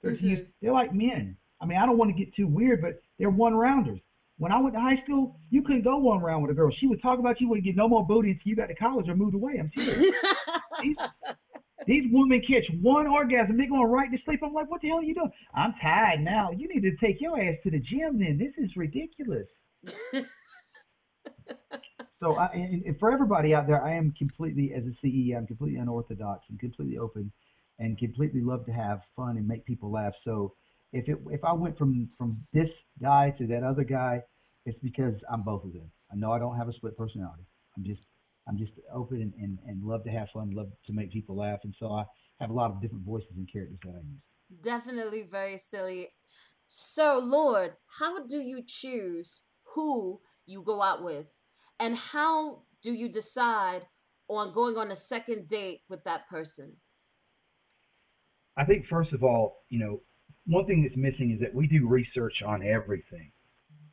13 0.04 0.28
years, 0.30 0.40
hmm 0.40 0.46
they're 0.62 0.74
like 0.74 0.94
men. 0.94 1.38
I 1.62 1.66
mean, 1.66 1.80
I 1.80 1.88
don't 1.88 1.98
want 1.98 2.16
to 2.16 2.18
get 2.26 2.36
too 2.36 2.48
weird, 2.48 2.82
but 2.82 3.02
they're 3.18 3.32
one 3.32 3.56
rounders. 3.56 4.00
When 4.38 4.52
I 4.54 4.60
went 4.60 4.76
to 4.76 4.82
high 4.82 5.02
school, 5.04 5.40
you 5.50 5.64
couldn't 5.64 5.84
go 5.84 5.98
one 5.98 6.22
round 6.22 6.44
with 6.44 6.52
a 6.52 6.56
girl. 6.56 6.72
She 6.80 6.88
would 6.88 7.02
talk 7.02 7.20
about 7.20 7.42
you, 7.42 7.50
wouldn't 7.50 7.66
get 7.66 7.76
no 7.76 7.90
more 7.90 8.06
booty 8.06 8.32
until 8.32 8.44
you 8.46 8.56
got 8.56 8.68
to 8.68 8.76
college 8.76 9.10
or 9.10 9.16
moved 9.16 9.36
away. 9.36 9.58
I'm 9.60 9.72
serious. 9.76 10.12
These 10.82 10.96
these 11.88 12.06
women 12.12 12.42
catch 12.48 12.66
one 12.82 13.08
orgasm, 13.08 13.58
they're 13.58 13.70
going 13.70 13.90
right 13.90 14.12
to 14.12 14.18
sleep. 14.26 14.42
I'm 14.44 14.54
like, 14.54 14.70
what 14.70 14.82
the 14.82 14.90
hell 14.90 15.00
are 15.00 15.04
you 15.04 15.16
doing? 15.16 15.32
I'm 15.56 15.74
tired 15.82 16.22
now. 16.22 16.52
You 16.52 16.68
need 16.68 16.82
to 16.82 16.96
take 16.98 17.22
your 17.22 17.42
ass 17.42 17.56
to 17.64 17.72
the 17.72 17.80
gym 17.80 18.20
then. 18.20 18.38
This 18.38 18.54
is 18.64 18.76
ridiculous. 18.76 19.48
So, 22.20 22.36
I, 22.36 22.48
and, 22.54 23.00
for 23.00 23.12
everybody 23.12 23.54
out 23.54 23.68
there, 23.68 23.84
I 23.84 23.94
am 23.94 24.14
completely, 24.18 24.74
as 24.76 24.84
a 24.84 24.94
CE, 25.02 25.36
I'm 25.36 25.48
completely 25.48 25.80
unorthodox 25.80 26.44
and 26.50 26.60
completely 26.60 26.98
open 26.98 27.32
and 27.80 27.98
completely 27.98 28.42
love 28.42 28.66
to 28.66 28.74
have 28.74 29.02
fun 29.16 29.38
and 29.38 29.48
make 29.48 29.66
people 29.66 29.92
laugh. 29.92 30.14
So, 30.26 30.54
if 30.92 31.08
it 31.08 31.18
if 31.30 31.44
I 31.44 31.54
went 31.54 31.78
from 31.78 32.10
from 32.18 32.38
this 32.52 32.70
guy 33.02 33.34
to 33.38 33.48
that 33.48 33.64
other 33.64 33.84
guy, 33.84 34.22
it's 34.66 34.78
because 34.84 35.14
I'm 35.32 35.44
both 35.44 35.64
of 35.64 35.74
them. 35.74 35.90
I 36.12 36.16
know 36.16 36.32
I 36.32 36.40
don't 36.40 36.58
have 36.58 36.68
a 36.68 36.74
split 36.74 36.98
personality. 36.98 37.44
I'm 37.78 37.84
just 37.84 38.02
I'm 38.48 38.58
just 38.58 38.72
open 38.94 39.22
and, 39.22 39.34
and, 39.42 39.60
and 39.68 39.84
love 39.84 40.04
to 40.06 40.10
have 40.10 40.30
fun, 40.34 40.52
love 40.52 40.70
to 40.88 40.94
make 40.94 41.12
people 41.12 41.38
laugh, 41.38 41.60
and 41.64 41.76
so 41.80 41.92
I 41.92 42.06
have 42.40 42.50
a 42.50 42.54
lot 42.54 42.72
of 42.72 42.82
different 42.82 43.06
voices 43.06 43.30
and 43.36 43.48
characters 43.52 43.78
that 43.84 43.92
I 43.92 44.00
use. 44.00 44.62
Definitely 44.62 45.24
very 45.30 45.58
silly. 45.58 46.10
So, 46.66 47.20
Lord, 47.22 47.74
how 48.00 48.26
do 48.26 48.38
you 48.38 48.64
choose 48.66 49.44
who 49.76 50.22
you 50.46 50.64
go 50.64 50.82
out 50.82 51.04
with? 51.04 51.40
And 51.80 51.96
how 51.96 52.64
do 52.82 52.92
you 52.92 53.10
decide 53.10 53.82
on 54.28 54.54
going 54.54 54.78
on 54.78 54.92
a 54.92 54.96
second 54.96 55.48
date 55.48 55.82
with 55.90 56.04
that 56.04 56.28
person? 56.30 56.76
I 58.58 58.66
think 58.66 58.86
first 58.88 59.14
of 59.14 59.24
all, 59.24 59.64
you 59.70 59.80
know, 59.80 60.02
one 60.46 60.66
thing 60.66 60.84
that's 60.84 60.98
missing 60.98 61.32
is 61.32 61.40
that 61.40 61.54
we 61.54 61.68
do 61.68 61.88
research 61.88 62.42
on 62.46 62.66
everything, 62.66 63.32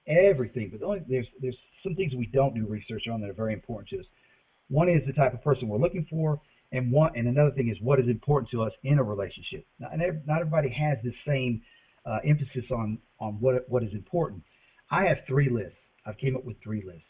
everything. 0.07 0.71
But 0.71 0.81
the 0.81 0.87
only, 0.87 1.03
there's 1.09 1.27
there's 1.41 1.57
some 1.83 1.95
things 1.95 2.15
we 2.15 2.27
don't 2.33 2.55
do 2.55 2.67
research 2.67 3.05
on 3.13 3.21
that 3.21 3.31
are 3.31 3.35
very 3.35 3.53
important 3.53 3.89
to 3.91 4.01
us. 4.01 4.07
One 4.69 4.89
is 4.89 5.03
the 5.07 5.13
type 5.13 5.35
of 5.35 5.43
person 5.45 5.69
we're 5.69 5.79
looking 5.79 6.07
for, 6.11 6.41
and 6.73 6.91
one 6.91 7.13
and 7.15 7.29
another 7.29 7.53
thing 7.53 7.69
is 7.69 7.77
what 7.81 8.01
is 8.01 8.09
important 8.09 8.51
to 8.51 8.63
us 8.63 8.73
in 8.83 8.99
a 8.99 9.03
relationship. 9.03 9.65
Not, 9.79 9.93
not 10.27 10.41
everybody 10.41 10.71
has 10.71 10.99
the 11.05 11.15
same 11.27 11.63
uh, 12.05 12.19
emphasis 12.25 12.65
on 12.71 12.99
on 13.21 13.35
what 13.35 13.69
what 13.69 13.83
is 13.83 13.93
important. 13.93 14.43
I 14.91 15.05
have 15.05 15.19
three 15.27 15.49
lists. 15.49 15.79
I've 16.05 16.19
came 16.19 16.37
up 16.37 16.45
with 16.45 16.57
three 16.63 16.83
lists. 16.85 17.03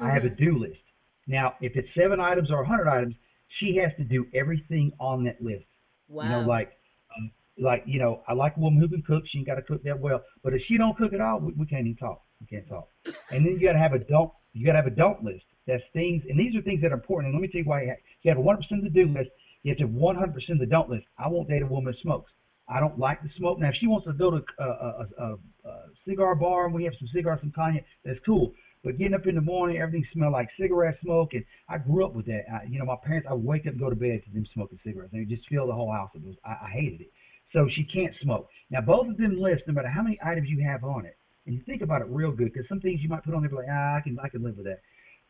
I 0.00 0.10
have 0.10 0.24
a 0.24 0.28
Mm-hmm. 0.28 0.44
do 0.44 0.58
list. 0.58 0.78
Now, 1.26 1.54
if 1.60 1.76
it's 1.76 1.88
seven 1.94 2.20
items 2.20 2.50
or 2.50 2.62
a 2.62 2.66
hundred 2.66 2.88
items, 2.88 3.14
she 3.58 3.76
has 3.76 3.92
to 3.98 4.04
do 4.04 4.26
everything 4.34 4.92
on 4.98 5.24
that 5.24 5.40
list. 5.42 5.64
Wow. 6.08 6.24
You 6.24 6.30
know, 6.30 6.40
like, 6.40 6.72
um, 7.16 7.30
like 7.58 7.82
you 7.86 7.98
know, 7.98 8.22
I 8.26 8.32
like 8.32 8.56
a 8.56 8.60
woman 8.60 8.80
who 8.80 8.88
can 8.88 9.02
cook. 9.02 9.24
She 9.26 9.38
ain't 9.38 9.46
got 9.46 9.56
to 9.56 9.62
cook 9.62 9.82
that 9.84 9.98
well. 9.98 10.22
But 10.42 10.54
if 10.54 10.62
she 10.66 10.76
don't 10.76 10.96
cook 10.96 11.12
at 11.12 11.20
all, 11.20 11.40
we, 11.40 11.52
we 11.52 11.66
can't 11.66 11.86
even 11.86 11.96
talk. 11.96 12.22
We 12.40 12.46
can't 12.46 12.68
talk. 12.68 12.88
And 13.32 13.46
then 13.46 13.52
you 13.52 13.60
got 13.60 13.74
to 13.74 13.78
have 13.78 13.92
a 13.92 13.98
don't. 14.00 14.32
You 14.54 14.66
got 14.66 14.72
to 14.72 14.78
have 14.78 14.86
a 14.86 14.96
don't 14.96 15.22
list. 15.22 15.44
That's 15.66 15.82
things, 15.92 16.24
and 16.28 16.38
these 16.38 16.56
are 16.56 16.62
things 16.62 16.80
that 16.82 16.90
are 16.90 16.94
important. 16.94 17.32
And 17.32 17.40
let 17.40 17.42
me 17.42 17.48
tell 17.52 17.60
you 17.60 17.68
why. 17.68 17.82
You 17.82 17.88
have, 17.90 17.98
you 18.22 18.28
have 18.30 18.38
a 18.38 18.42
100% 18.42 18.78
of 18.78 18.82
the 18.82 18.90
do 18.90 19.06
list. 19.06 19.30
You 19.62 19.70
have 19.70 19.78
to 19.78 19.86
have 19.86 19.94
100% 19.94 20.50
of 20.50 20.58
the 20.58 20.66
don't 20.66 20.90
list. 20.90 21.04
I 21.18 21.28
won't 21.28 21.48
date 21.48 21.62
a 21.62 21.66
woman 21.66 21.92
who 21.92 22.00
smokes. 22.00 22.32
I 22.68 22.80
don't 22.80 22.98
like 22.98 23.20
to 23.22 23.28
smoke. 23.36 23.58
Now, 23.58 23.68
if 23.68 23.74
she 23.76 23.86
wants 23.86 24.06
to 24.06 24.12
go 24.12 24.30
to 24.30 24.42
a, 24.58 24.64
a, 24.64 25.06
a, 25.18 25.34
a 25.68 25.82
cigar 26.08 26.34
bar 26.34 26.66
and 26.66 26.74
we 26.74 26.84
have 26.84 26.94
some 26.98 27.08
cigars, 27.12 27.40
some 27.40 27.52
cognac, 27.52 27.84
that's 28.04 28.18
cool. 28.24 28.52
But 28.82 28.96
getting 28.96 29.14
up 29.14 29.26
in 29.26 29.34
the 29.34 29.42
morning, 29.42 29.76
everything 29.76 30.06
smell 30.12 30.32
like 30.32 30.48
cigarette 30.58 30.96
smoke, 31.02 31.34
and 31.34 31.44
I 31.68 31.76
grew 31.78 32.04
up 32.04 32.14
with 32.14 32.26
that. 32.26 32.44
I, 32.50 32.64
you 32.64 32.78
know, 32.78 32.86
my 32.86 32.96
parents, 33.04 33.28
I 33.30 33.34
wake 33.34 33.66
up 33.66 33.72
and 33.72 33.80
go 33.80 33.90
to 33.90 33.96
bed 33.96 34.22
to 34.24 34.32
them 34.32 34.46
smoking 34.54 34.78
cigarettes, 34.84 35.12
and 35.12 35.22
it 35.22 35.34
just 35.34 35.46
fill 35.48 35.66
the 35.66 35.74
whole 35.74 35.92
house. 35.92 36.10
It 36.14 36.24
was, 36.24 36.36
I, 36.44 36.56
I 36.64 36.70
hated 36.72 37.02
it. 37.02 37.12
So 37.52 37.68
she 37.68 37.84
can't 37.84 38.14
smoke. 38.22 38.48
Now, 38.70 38.80
both 38.80 39.08
of 39.08 39.18
them 39.18 39.38
list, 39.38 39.64
no 39.66 39.74
matter 39.74 39.88
how 39.88 40.02
many 40.02 40.18
items 40.24 40.48
you 40.48 40.64
have 40.64 40.84
on 40.84 41.04
it, 41.04 41.16
and 41.46 41.54
you 41.54 41.62
think 41.66 41.82
about 41.82 42.00
it 42.00 42.06
real 42.08 42.30
good, 42.30 42.52
because 42.52 42.68
some 42.68 42.80
things 42.80 43.00
you 43.02 43.08
might 43.08 43.24
put 43.24 43.34
on 43.34 43.42
there, 43.42 43.50
like, 43.50 43.66
ah, 43.70 43.96
I 43.96 44.00
can, 44.00 44.18
I 44.18 44.28
can 44.28 44.42
live 44.42 44.56
with 44.56 44.66
that. 44.66 44.80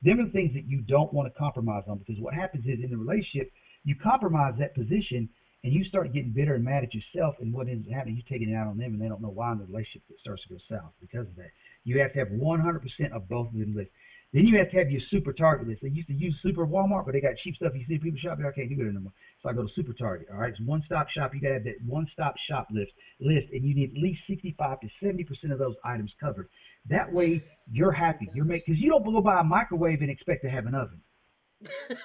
Them 0.02 0.21
are 0.21 0.26
the 0.26 0.30
things 0.30 0.52
that 0.54 0.69
you 0.69 0.80
don't 0.83 1.12
want 1.12 1.33
to 1.33 1.38
compromise 1.38 1.85
on, 1.88 1.99
because 1.99 2.21
what 2.21 2.35
happens 2.35 2.64
is 2.66 2.78
in 2.85 2.90
the 2.90 2.97
relationship, 2.97 3.50
you 3.85 3.95
compromise 3.97 4.54
that 4.59 4.75
position, 4.75 5.28
and 5.64 5.73
you 5.73 5.85
start 5.85 6.12
getting 6.12 6.30
bitter 6.30 6.54
and 6.54 6.64
mad 6.64 6.85
at 6.85 6.95
yourself, 6.95 7.35
and 7.40 7.52
what 7.52 7.69
ends 7.69 7.87
up 7.88 7.95
happening, 7.95 8.16
you're 8.16 8.38
taking 8.38 8.54
it 8.54 8.57
out 8.57 8.66
on 8.66 8.78
them, 8.78 8.92
and 8.92 9.00
they 9.00 9.09
don't 9.09 9.21
know 9.21 9.28
why 9.28 9.52
in 9.52 9.59
the 9.59 9.64
relationship 9.64 10.02
starts 10.21 10.42
to 10.42 10.54
go 10.54 10.61
south 10.71 10.92
because 11.00 11.26
of 11.26 11.37
that. 11.37 11.50
You 11.85 12.01
have 12.01 12.13
to 12.13 12.19
have 12.21 12.29
100% 12.29 13.13
of 13.13 13.29
both 13.29 13.49
of 13.49 13.55
them 13.55 13.75
list. 13.75 13.91
Then 14.33 14.47
you 14.47 14.59
have 14.59 14.71
to 14.71 14.79
have 14.79 14.91
your 14.91 15.01
super 15.11 15.33
Target 15.33 15.67
list. 15.67 15.83
They 15.83 15.89
used 15.89 16.09
to 16.09 16.15
use 16.15 16.37
super 16.41 16.65
Walmart, 16.65 17.05
but 17.05 17.13
they 17.13 17.21
got 17.21 17.37
cheap 17.43 17.57
stuff. 17.57 17.73
You 17.75 17.85
see 17.89 17.99
people 17.99 18.19
shopping. 18.23 18.47
I 18.47 18.53
can't 18.53 18.69
do 18.69 18.85
it 18.85 18.89
anymore. 18.89 19.13
So 19.43 19.49
I 19.49 19.53
go 19.53 19.63
to 19.63 19.69
super 19.75 19.93
Target. 19.93 20.29
All 20.33 20.39
right, 20.39 20.51
it's 20.51 20.61
one 20.61 20.85
stop 20.87 21.09
shop. 21.09 21.35
You 21.35 21.41
gotta 21.41 21.55
have 21.55 21.65
that 21.65 21.83
one 21.85 22.07
stop 22.13 22.35
shop 22.49 22.69
list 22.71 22.93
list, 23.19 23.49
and 23.53 23.65
you 23.65 23.75
need 23.75 23.91
at 23.91 24.01
least 24.01 24.21
65 24.29 24.81
to 24.81 24.89
70 25.03 25.25
percent 25.25 25.53
of 25.53 25.59
those 25.59 25.75
items 25.85 26.13
covered. 26.21 26.49
That 26.89 27.13
way, 27.13 27.43
you're 27.73 27.91
happy. 27.91 28.29
You're 28.33 28.45
making 28.45 28.75
because 28.75 28.81
you 28.81 28.91
don't 28.91 29.05
go 29.05 29.21
buy 29.21 29.41
a 29.41 29.45
microwave 29.45 30.01
and 30.01 30.11
expect 30.11 30.43
to 30.45 30.51
have 30.51 30.67
an 30.67 30.77
oven. 30.77 31.01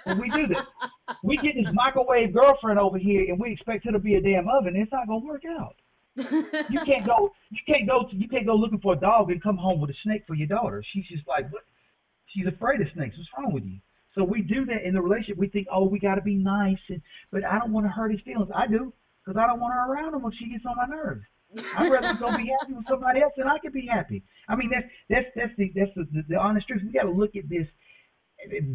And 0.08 0.20
we 0.20 0.30
do 0.30 0.48
this. 0.48 0.64
We 1.24 1.38
get 1.38 1.56
this 1.56 1.72
microwave 1.74 2.34
girlfriend 2.34 2.80
over 2.80 2.98
here, 2.98 3.26
and 3.30 3.40
we 3.40 3.52
expect 3.52 3.86
her 3.86 3.92
to 3.92 4.00
be 4.00 4.16
a 4.16 4.22
damn 4.22 4.48
oven. 4.50 4.76
It's 4.76 4.92
not 4.92 5.08
gonna 5.08 5.24
work 5.24 5.44
out. 5.46 5.76
You 6.16 6.80
can't 6.86 7.06
go. 7.06 7.34
You 7.52 7.60
can't 7.74 7.88
go. 7.88 8.04
To, 8.04 8.16
you 8.16 8.28
can't 8.28 8.46
go 8.46 8.56
looking 8.56 8.80
for 8.80 8.94
a 8.94 8.98
dog 8.98 9.32
and 9.32 9.42
come 9.42 9.58
home 9.58 9.82
with 9.82 9.90
a 9.90 9.96
snake 10.04 10.24
for 10.28 10.36
your 10.36 10.48
daughter. 10.48 10.84
She's 10.92 11.06
just 11.08 11.28
like, 11.28 11.52
what? 11.52 11.64
She's 12.28 12.48
afraid 12.48 12.82
of 12.82 12.88
snakes. 12.94 13.18
What's 13.18 13.30
wrong 13.38 13.54
with 13.54 13.64
you? 13.64 13.80
So 14.14 14.24
we 14.24 14.42
do 14.42 14.66
that 14.66 14.84
in 14.84 14.94
the 14.94 15.02
relationship. 15.02 15.38
We 15.38 15.48
think, 15.48 15.68
oh, 15.72 15.86
we 15.86 16.00
got 16.00 16.16
to 16.16 16.22
be 16.22 16.36
nice, 16.36 16.80
and 16.90 17.02
but 17.32 17.44
I 17.44 17.60
don't 17.60 17.74
want 17.74 17.86
to 17.86 17.92
hurt 17.92 18.12
his 18.12 18.22
feelings. 18.22 18.50
I 18.56 18.68
do 18.68 18.94
because 19.26 19.40
I 19.40 19.48
don't 19.48 19.60
want 19.60 19.74
her 19.74 19.92
around 19.92 20.14
him 20.14 20.22
when 20.22 20.34
she 20.34 20.50
gets 20.50 20.66
on 20.66 20.76
my 20.78 20.86
nerves. 20.86 21.24
I'd 21.78 21.92
rather 21.92 22.14
go 22.18 22.36
be 22.36 22.52
happy 22.60 22.74
with 22.74 22.88
somebody 22.88 23.22
else 23.22 23.34
than 23.38 23.48
I 23.48 23.58
can 23.60 23.72
be 23.72 23.88
happy. 23.88 24.24
I 24.48 24.56
mean, 24.56 24.70
that's 24.72 24.88
that's 25.10 25.28
that's 25.36 25.52
the 25.58 25.72
that's 25.76 25.92
the, 25.96 26.08
the, 26.12 26.24
the 26.30 26.40
honest 26.40 26.68
truth. 26.68 26.82
We 26.86 26.92
got 26.92 27.04
to 27.04 27.12
look 27.12 27.36
at 27.36 27.50
this. 27.50 27.68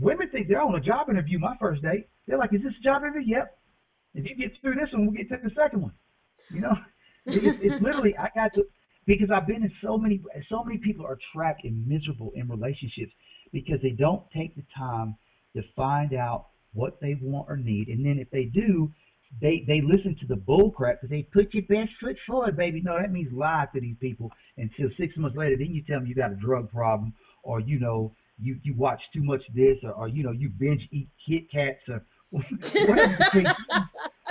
Women 0.01 0.29
think 0.31 0.49
they're 0.49 0.63
on 0.63 0.75
a 0.75 0.81
job 0.81 1.09
interview. 1.11 1.39
My 1.39 1.57
first 1.59 1.83
date, 1.83 2.09
they're 2.27 2.39
like, 2.39 2.53
"Is 2.53 2.63
this 2.63 2.75
a 2.79 2.83
job 2.83 3.03
interview?" 3.03 3.37
Yep. 3.37 3.59
If 4.15 4.29
you 4.29 4.35
get 4.35 4.53
through 4.61 4.75
this 4.75 4.93
one, 4.93 5.07
we'll 5.07 5.15
get 5.15 5.29
to 5.29 5.39
the 5.43 5.51
second 5.55 5.83
one. 5.83 5.93
You 6.53 6.61
know, 6.61 6.77
it's, 7.27 7.61
it's 7.61 7.83
literally 7.83 8.17
I 8.17 8.29
got 8.35 8.55
to 8.55 8.67
because 9.07 9.31
I've 9.31 9.47
been 9.47 9.63
in 9.63 9.73
so 9.83 9.99
many 9.99 10.23
so 10.49 10.63
many 10.65 10.79
people 10.79 11.07
are 11.07 11.19
trapped 11.33 11.65
and 11.65 11.87
miserable 11.87 12.33
in 12.35 12.49
relationships 12.49 13.13
because 13.53 13.81
they 13.83 13.91
don't 13.91 14.23
take 14.31 14.55
the 14.57 14.65
time 14.77 15.17
to 15.57 15.63
find 15.75 16.15
out 16.15 16.47
what 16.73 17.01
they 17.01 17.19
want 17.21 17.49
or 17.49 17.57
need, 17.57 17.89
and 17.89 18.05
then 18.05 18.19
if 18.19 18.31
they 18.31 18.45
do, 18.45 18.93
they 19.41 19.65
they 19.67 19.81
listen 19.81 20.17
to 20.21 20.27
the 20.27 20.37
bull 20.37 20.71
crap 20.71 21.01
because 21.01 21.11
they 21.11 21.23
put 21.23 21.53
your 21.53 21.65
best 21.65 21.91
foot 22.01 22.17
forward, 22.27 22.57
baby. 22.57 22.81
No, 22.83 22.97
that 22.99 23.13
means 23.13 23.33
lie 23.33 23.67
to 23.75 23.81
these 23.81 23.97
people 24.01 24.31
until 24.57 24.89
six 24.99 25.17
months 25.17 25.37
later. 25.37 25.57
Then 25.57 25.75
you 25.75 25.83
tell 25.83 25.99
them 25.99 26.07
you 26.07 26.15
got 26.15 26.33
a 26.33 26.37
drug 26.37 26.71
problem, 26.71 27.13
or 27.43 27.61
you 27.61 27.81
know 27.81 28.15
you 28.41 28.59
you 28.63 28.75
watch 28.75 29.01
too 29.13 29.23
much 29.23 29.43
this, 29.55 29.79
or, 29.83 29.93
or 29.93 30.09
you 30.09 30.23
know 30.23 30.33
you 30.33 30.49
binge 30.49 30.87
eat 30.93 31.09
Kit 31.27 31.51
Kats, 31.51 31.81
or 31.89 32.05
whatever. 32.31 33.55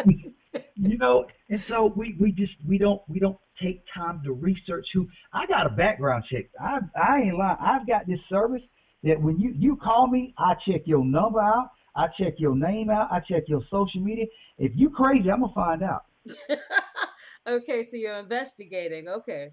you 0.81 0.97
know, 0.97 1.25
and 1.49 1.59
so 1.59 1.93
we 1.95 2.15
we 2.19 2.31
just 2.31 2.53
we 2.65 2.77
don't 2.77 3.01
we 3.07 3.19
don't 3.19 3.37
take 3.61 3.83
time 3.93 4.21
to 4.23 4.33
research 4.33 4.87
who. 4.93 5.07
I 5.33 5.45
got 5.45 5.65
a 5.65 5.69
background 5.69 6.23
check. 6.31 6.45
I 6.59 6.79
I 6.95 7.21
ain't 7.21 7.37
lying. 7.37 7.57
I've 7.59 7.87
got 7.87 8.07
this 8.07 8.19
service 8.29 8.61
that 9.03 9.21
when 9.21 9.39
you 9.39 9.53
you 9.55 9.75
call 9.75 10.07
me, 10.07 10.33
I 10.37 10.53
check 10.65 10.81
your 10.85 11.03
number 11.03 11.41
out. 11.41 11.69
I 11.95 12.07
check 12.17 12.35
your 12.37 12.55
name 12.55 12.89
out. 12.89 13.11
I 13.11 13.19
check 13.19 13.43
your 13.47 13.61
social 13.69 14.01
media. 14.01 14.25
If 14.57 14.71
you 14.75 14.89
crazy, 14.89 15.29
I'm 15.29 15.41
gonna 15.41 15.53
find 15.53 15.83
out. 15.83 16.05
okay, 17.47 17.83
so 17.83 17.97
you're 17.97 18.17
investigating. 18.17 19.07
Okay. 19.07 19.49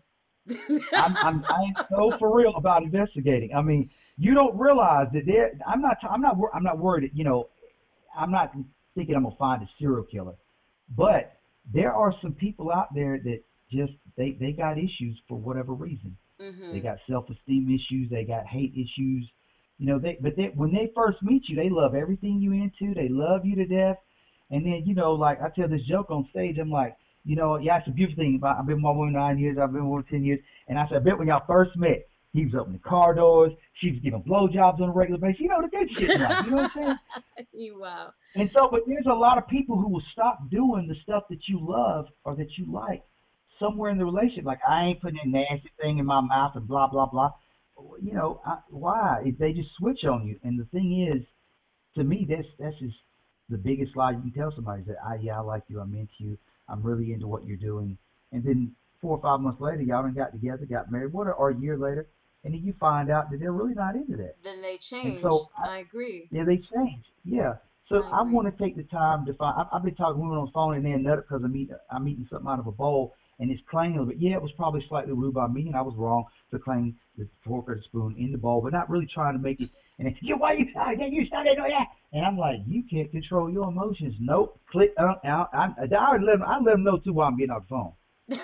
I'm, 0.95 1.17
I'm 1.17 1.45
I'm 1.49 1.75
so 1.91 2.17
for 2.19 2.37
real 2.37 2.55
about 2.55 2.85
investigating. 2.85 3.51
I 3.53 3.63
mean, 3.63 3.91
you 4.17 4.33
don't 4.33 4.57
realize 4.57 5.09
that 5.13 5.27
there. 5.27 5.51
I'm 5.67 5.81
not. 5.83 5.97
I'm 6.09 6.21
not. 6.21 6.37
I'm 6.55 6.63
not 6.63 6.79
worried. 6.79 7.11
You 7.15 7.25
know, 7.25 7.49
I'm 8.17 8.31
not 8.31 8.53
thinking 8.95 9.17
I'm 9.17 9.25
gonna 9.25 9.37
find 9.37 9.63
a 9.63 9.69
serial 9.81 10.05
killer, 10.05 10.35
but 10.95 11.39
there 11.73 11.93
are 11.93 12.15
some 12.23 12.33
people 12.33 12.71
out 12.71 12.95
there 12.95 13.19
that 13.19 13.41
just 13.71 13.93
they 14.17 14.37
they 14.39 14.53
got 14.53 14.79
issues 14.79 15.19
for 15.29 15.39
whatever 15.39 15.73
reason. 15.73 16.17
Mm-hmm. 16.41 16.73
They 16.73 16.81
got 16.81 16.99
self-esteem 17.09 17.69
issues. 17.69 18.11
They 18.11 18.25
got 18.25 18.47
hate 18.47 18.73
issues. 18.75 19.29
You 19.79 19.87
know, 19.87 19.99
they 19.99 20.19
but 20.21 20.37
they, 20.37 20.53
when 20.55 20.73
they 20.73 20.91
first 20.95 21.23
meet 21.23 21.49
you, 21.49 21.57
they 21.57 21.71
love 21.71 21.95
everything 21.95 22.41
you 22.41 22.53
into. 22.53 22.95
They 22.95 23.09
love 23.09 23.45
you 23.45 23.57
to 23.57 23.67
death. 23.67 23.97
And 24.51 24.65
then 24.65 24.83
you 24.87 24.95
know, 24.95 25.13
like 25.13 25.41
I 25.43 25.49
tell 25.49 25.69
this 25.69 25.83
joke 25.89 26.11
on 26.11 26.29
stage, 26.31 26.59
I'm 26.59 26.71
like, 26.71 26.97
you 27.25 27.37
know, 27.37 27.59
yeah, 27.59 27.79
it's 27.79 27.89
a 27.89 27.91
beautiful 27.91 28.23
thing. 28.23 28.41
I've 28.45 28.67
been 28.67 28.77
with 28.77 28.85
my 28.85 28.91
woman 28.91 29.15
nine 29.15 29.39
years. 29.39 29.59
I've 29.61 29.73
been 29.73 29.89
with 29.89 30.07
her 30.07 30.11
ten 30.11 30.25
years. 30.25 30.41
And 30.69 30.79
I 30.79 30.87
said, 30.89 30.99
I 30.99 31.01
bet 31.01 31.19
when 31.19 31.29
y'all 31.29 31.45
first 31.47 31.77
met, 31.77 32.07
he 32.33 32.45
was 32.45 32.55
opening 32.55 32.81
car 32.81 33.15
doors. 33.15 33.53
She 33.81 33.91
was 33.91 34.01
giving 34.01 34.23
blowjobs 34.23 34.81
on 34.81 34.89
a 34.89 34.93
regular 34.93 35.19
basis. 35.19 35.41
You 35.41 35.49
know 35.49 35.63
the 35.63 35.69
good 35.69 35.97
shit, 35.97 36.21
like, 36.21 36.45
you 36.45 36.51
know 36.51 36.57
what 36.57 36.77
I'm 36.77 36.83
saying? 36.85 36.99
wow. 37.77 38.13
And 38.35 38.51
so, 38.53 38.69
but 38.71 38.83
there's 38.87 39.07
a 39.07 39.15
lot 39.15 39.39
of 39.39 39.49
people 39.49 39.77
who 39.77 39.89
will 39.89 40.03
stop 40.13 40.51
doing 40.51 40.87
the 40.89 40.97
stuff 41.03 41.25
that 41.31 41.49
you 41.49 41.59
love 41.61 42.07
or 42.25 42.37
that 42.37 42.59
you 42.59 42.71
like 42.73 43.03
somewhere 43.59 43.91
in 43.91 43.99
the 43.99 44.05
relationship. 44.05 44.45
Like 44.45 44.61
I 44.69 44.85
ain't 44.85 45.01
putting 45.01 45.21
a 45.23 45.29
nasty 45.29 45.71
thing 45.81 45.99
in 45.99 46.07
my 46.07 46.21
mouth 46.21 46.53
and 46.55 46.67
blah 46.67 46.89
blah 46.89 47.07
blah 47.07 47.31
you 48.03 48.13
know, 48.13 48.41
I, 48.45 48.59
why? 48.71 49.23
If 49.25 49.39
they 49.39 49.53
just 49.53 49.69
switch 49.79 50.05
on 50.05 50.27
you. 50.27 50.39
And 50.43 50.59
the 50.59 50.65
thing 50.67 51.09
is, 51.13 51.23
to 51.97 52.05
me, 52.05 52.27
that's 52.29 52.49
that's 52.59 52.79
just 52.79 52.97
the 53.49 53.59
biggest 53.59 53.97
lie 53.97 54.13
you 54.13 54.21
can 54.21 54.33
tell 54.33 54.53
somebody 54.55 54.83
is 54.83 54.89
that 54.89 54.97
I 55.05 55.17
yeah 55.17 55.39
I 55.39 55.41
like 55.41 55.63
you, 55.69 55.81
I'm 55.81 55.95
into 55.95 56.13
you, 56.19 56.39
I'm 56.69 56.83
really 56.83 57.13
into 57.13 57.27
what 57.27 57.47
you're 57.47 57.57
doing, 57.57 57.97
and 58.33 58.45
then 58.45 58.73
four 59.01 59.17
or 59.17 59.23
five 59.23 59.41
months 59.41 59.61
later, 59.61 59.83
y'all 59.83 60.03
done 60.03 60.15
got 60.15 60.33
together, 60.33 60.67
got 60.67 60.91
married, 60.91 61.13
what, 61.13 61.27
or 61.27 61.51
a 61.51 61.57
year 61.57 61.77
later, 61.79 62.09
and 62.47 62.55
then 62.55 62.63
you 62.63 62.73
find 62.79 63.11
out 63.11 63.29
that 63.31 63.41
they're 63.41 63.53
really 63.53 63.75
not 63.75 63.97
into 63.97 64.17
that. 64.17 64.37
Then 64.45 64.63
they 64.63 64.77
change. 64.77 65.21
So 65.21 65.47
I, 65.59 65.69
I, 65.69 65.79
agree. 65.79 66.29
Yeah, 66.31 66.45
they 66.45 66.59
change. 66.59 67.05
Yeah. 67.25 67.55
So 67.89 68.05
I, 68.05 68.21
I 68.21 68.23
want 68.23 68.47
to 68.47 68.65
take 68.65 68.77
the 68.77 68.85
time 68.85 69.27
to 69.27 69.35
find. 69.35 69.57
I, 69.59 69.77
I've 69.77 69.83
been 69.83 69.97
talking 69.97 70.15
to 70.15 70.21
women 70.21 70.39
on 70.39 70.47
the 70.47 70.53
phone 70.53 70.77
and 70.77 70.87
they're 70.87 70.97
nut 70.97 71.25
because 71.29 71.43
I'm 71.45 71.57
eating, 71.57 71.75
I'm 71.91 72.07
eating 72.07 72.27
something 72.31 72.49
out 72.49 72.61
of 72.61 72.69
a 72.69 72.73
bowl, 72.73 73.15
and 73.41 73.51
it's 73.51 73.61
claiming 73.69 74.05
but 74.07 74.21
yeah, 74.21 74.35
it 74.35 74.43
was 74.43 74.53
probably 74.53 74.85
slightly 74.89 75.13
rude 75.13 75.35
by 75.35 75.49
me, 75.49 75.67
and 75.67 75.75
I 75.75 75.83
was 75.83 75.95
wrong 75.97 76.25
to 76.53 76.59
claim 76.61 76.95
the 77.19 77.27
fork 77.45 77.69
or 77.69 77.75
the 77.75 77.83
spoon 77.83 78.15
in 78.17 78.31
the 78.31 78.39
bowl, 78.39 78.61
but 78.61 78.73
not 78.73 78.89
really 78.89 79.07
trying 79.13 79.35
to 79.35 79.43
make 79.43 79.61
it. 79.61 79.71
And 79.99 80.15
yeah, 80.23 80.37
why 80.37 80.53
you 80.53 80.67
then 80.99 81.13
you 81.13 81.27
started 81.27 81.57
doing 81.57 81.71
that? 81.71 81.89
And 82.13 82.25
I'm 82.25 82.39
like, 82.39 82.61
you 82.65 82.85
can't 82.89 83.11
control 83.11 83.51
your 83.51 83.69
emotions. 83.69 84.15
Nope. 84.21 84.61
Click 84.71 84.95
uh, 84.99 85.15
out. 85.25 85.51
I, 85.53 85.73
I, 85.79 85.95
I 85.97 86.17
let 86.19 86.39
them, 86.39 86.43
I 86.47 86.59
let 86.61 86.73
them 86.73 86.85
know 86.85 86.99
too 86.99 87.13
while 87.13 87.27
I'm 87.27 87.37
getting 87.37 87.51
off 87.51 87.63
the 87.63 87.71
phone. 87.71 87.93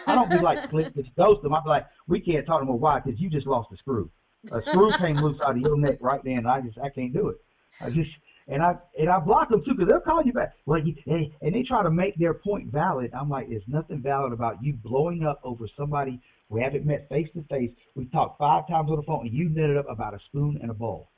I 0.07 0.15
don't 0.15 0.31
be 0.31 0.39
like 0.39 0.69
click 0.71 0.95
just 0.95 1.15
ghost 1.17 1.43
them. 1.43 1.55
I 1.55 1.61
be 1.61 1.69
like, 1.69 1.87
we 2.07 2.21
can't 2.21 2.47
talk 2.47 2.61
to 2.61 2.67
them. 2.67 2.81
Why? 2.81 3.01
Because 3.01 3.21
you 3.21 3.31
just 3.31 3.47
lost 3.47 3.73
a 3.73 3.77
screw. 3.77 4.11
A 4.51 4.61
screw 4.69 4.91
came 4.93 5.17
loose 5.17 5.41
out 5.43 5.57
of 5.57 5.59
your 5.59 5.77
neck 5.77 5.99
right 6.01 6.23
then. 6.25 6.39
And 6.39 6.49
I 6.49 6.61
just 6.61 6.79
I 6.79 6.89
can't 6.89 7.13
do 7.13 7.29
it. 7.29 7.37
I 7.81 7.91
just 7.91 8.11
and 8.49 8.63
I 8.63 8.77
and 8.99 9.09
I 9.09 9.19
block 9.19 9.51
them 9.51 9.65
too 9.65 9.75
because 9.75 9.89
they'll 9.89 10.01
call 10.01 10.23
you 10.25 10.33
back. 10.33 10.55
Well, 10.67 10.81
you, 10.81 10.95
and 11.07 11.55
they 11.55 11.63
try 11.63 11.83
to 11.83 11.91
make 11.91 12.17
their 12.17 12.35
point 12.35 12.73
valid. 12.73 13.13
I'm 13.15 13.29
like, 13.29 13.49
there's 13.49 13.63
nothing 13.67 14.01
valid 14.03 14.33
about 14.33 14.63
you 14.63 14.75
blowing 14.75 15.25
up 15.25 15.41
over 15.45 15.69
somebody 15.77 16.21
we 16.53 16.61
haven't 16.61 16.85
met 16.85 17.09
face 17.09 17.29
to 17.35 17.43
face. 17.45 17.71
We've 17.95 18.13
talked 18.13 18.39
five 18.39 18.69
times 18.69 18.91
on 18.91 18.97
the 18.97 19.03
phone, 19.05 19.27
and 19.27 19.35
you 19.35 19.49
knitted 19.49 19.79
up 19.79 19.89
about 19.89 20.13
a 20.13 20.19
spoon 20.29 20.59
and 20.61 20.71
a 20.71 20.75
bowl. 20.75 21.09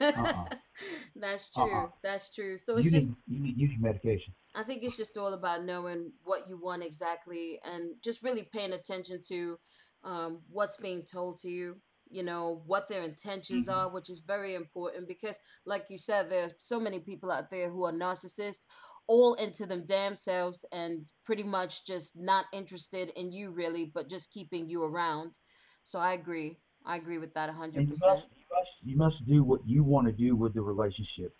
Uh-uh. 0.00 0.44
That's 1.16 1.52
true. 1.52 1.72
Uh-uh. 1.72 1.88
That's 2.02 2.34
true. 2.34 2.56
So 2.56 2.76
it's 2.76 2.86
you 2.86 2.90
just 2.90 3.22
need, 3.26 3.36
you 3.36 3.42
need, 3.42 3.58
you 3.58 3.68
need 3.68 3.82
medication. 3.82 4.34
I 4.54 4.62
think 4.62 4.82
it's 4.82 4.96
just 4.96 5.16
all 5.16 5.32
about 5.32 5.64
knowing 5.64 6.12
what 6.24 6.48
you 6.48 6.58
want 6.58 6.82
exactly, 6.82 7.60
and 7.64 7.94
just 8.02 8.22
really 8.22 8.48
paying 8.52 8.72
attention 8.72 9.20
to 9.28 9.58
um, 10.04 10.40
what's 10.50 10.76
being 10.76 11.02
told 11.02 11.38
to 11.38 11.50
you 11.50 11.76
you 12.10 12.22
know 12.22 12.62
what 12.66 12.88
their 12.88 13.02
intentions 13.02 13.68
mm-hmm. 13.68 13.78
are 13.78 13.88
which 13.88 14.10
is 14.10 14.20
very 14.20 14.54
important 14.54 15.06
because 15.06 15.38
like 15.64 15.86
you 15.88 15.96
said 15.96 16.28
there's 16.28 16.52
so 16.58 16.80
many 16.80 16.98
people 16.98 17.30
out 17.30 17.50
there 17.50 17.70
who 17.70 17.84
are 17.84 17.92
narcissists 17.92 18.66
all 19.06 19.34
into 19.34 19.64
them 19.64 19.84
damn 19.86 20.16
selves 20.16 20.64
and 20.72 21.12
pretty 21.24 21.42
much 21.42 21.86
just 21.86 22.20
not 22.20 22.46
interested 22.52 23.10
in 23.16 23.32
you 23.32 23.50
really 23.50 23.90
but 23.94 24.08
just 24.08 24.32
keeping 24.32 24.68
you 24.68 24.82
around 24.82 25.38
so 25.82 25.98
i 26.00 26.12
agree 26.12 26.58
i 26.84 26.96
agree 26.96 27.18
with 27.18 27.32
that 27.34 27.50
100% 27.50 27.76
you 27.76 27.86
must, 27.86 28.06
you, 28.50 28.56
must, 28.56 28.70
you 28.84 28.96
must 28.96 29.28
do 29.28 29.44
what 29.44 29.60
you 29.66 29.82
want 29.82 30.06
to 30.06 30.12
do 30.12 30.36
with 30.36 30.54
the 30.54 30.60
relationship 30.60 31.34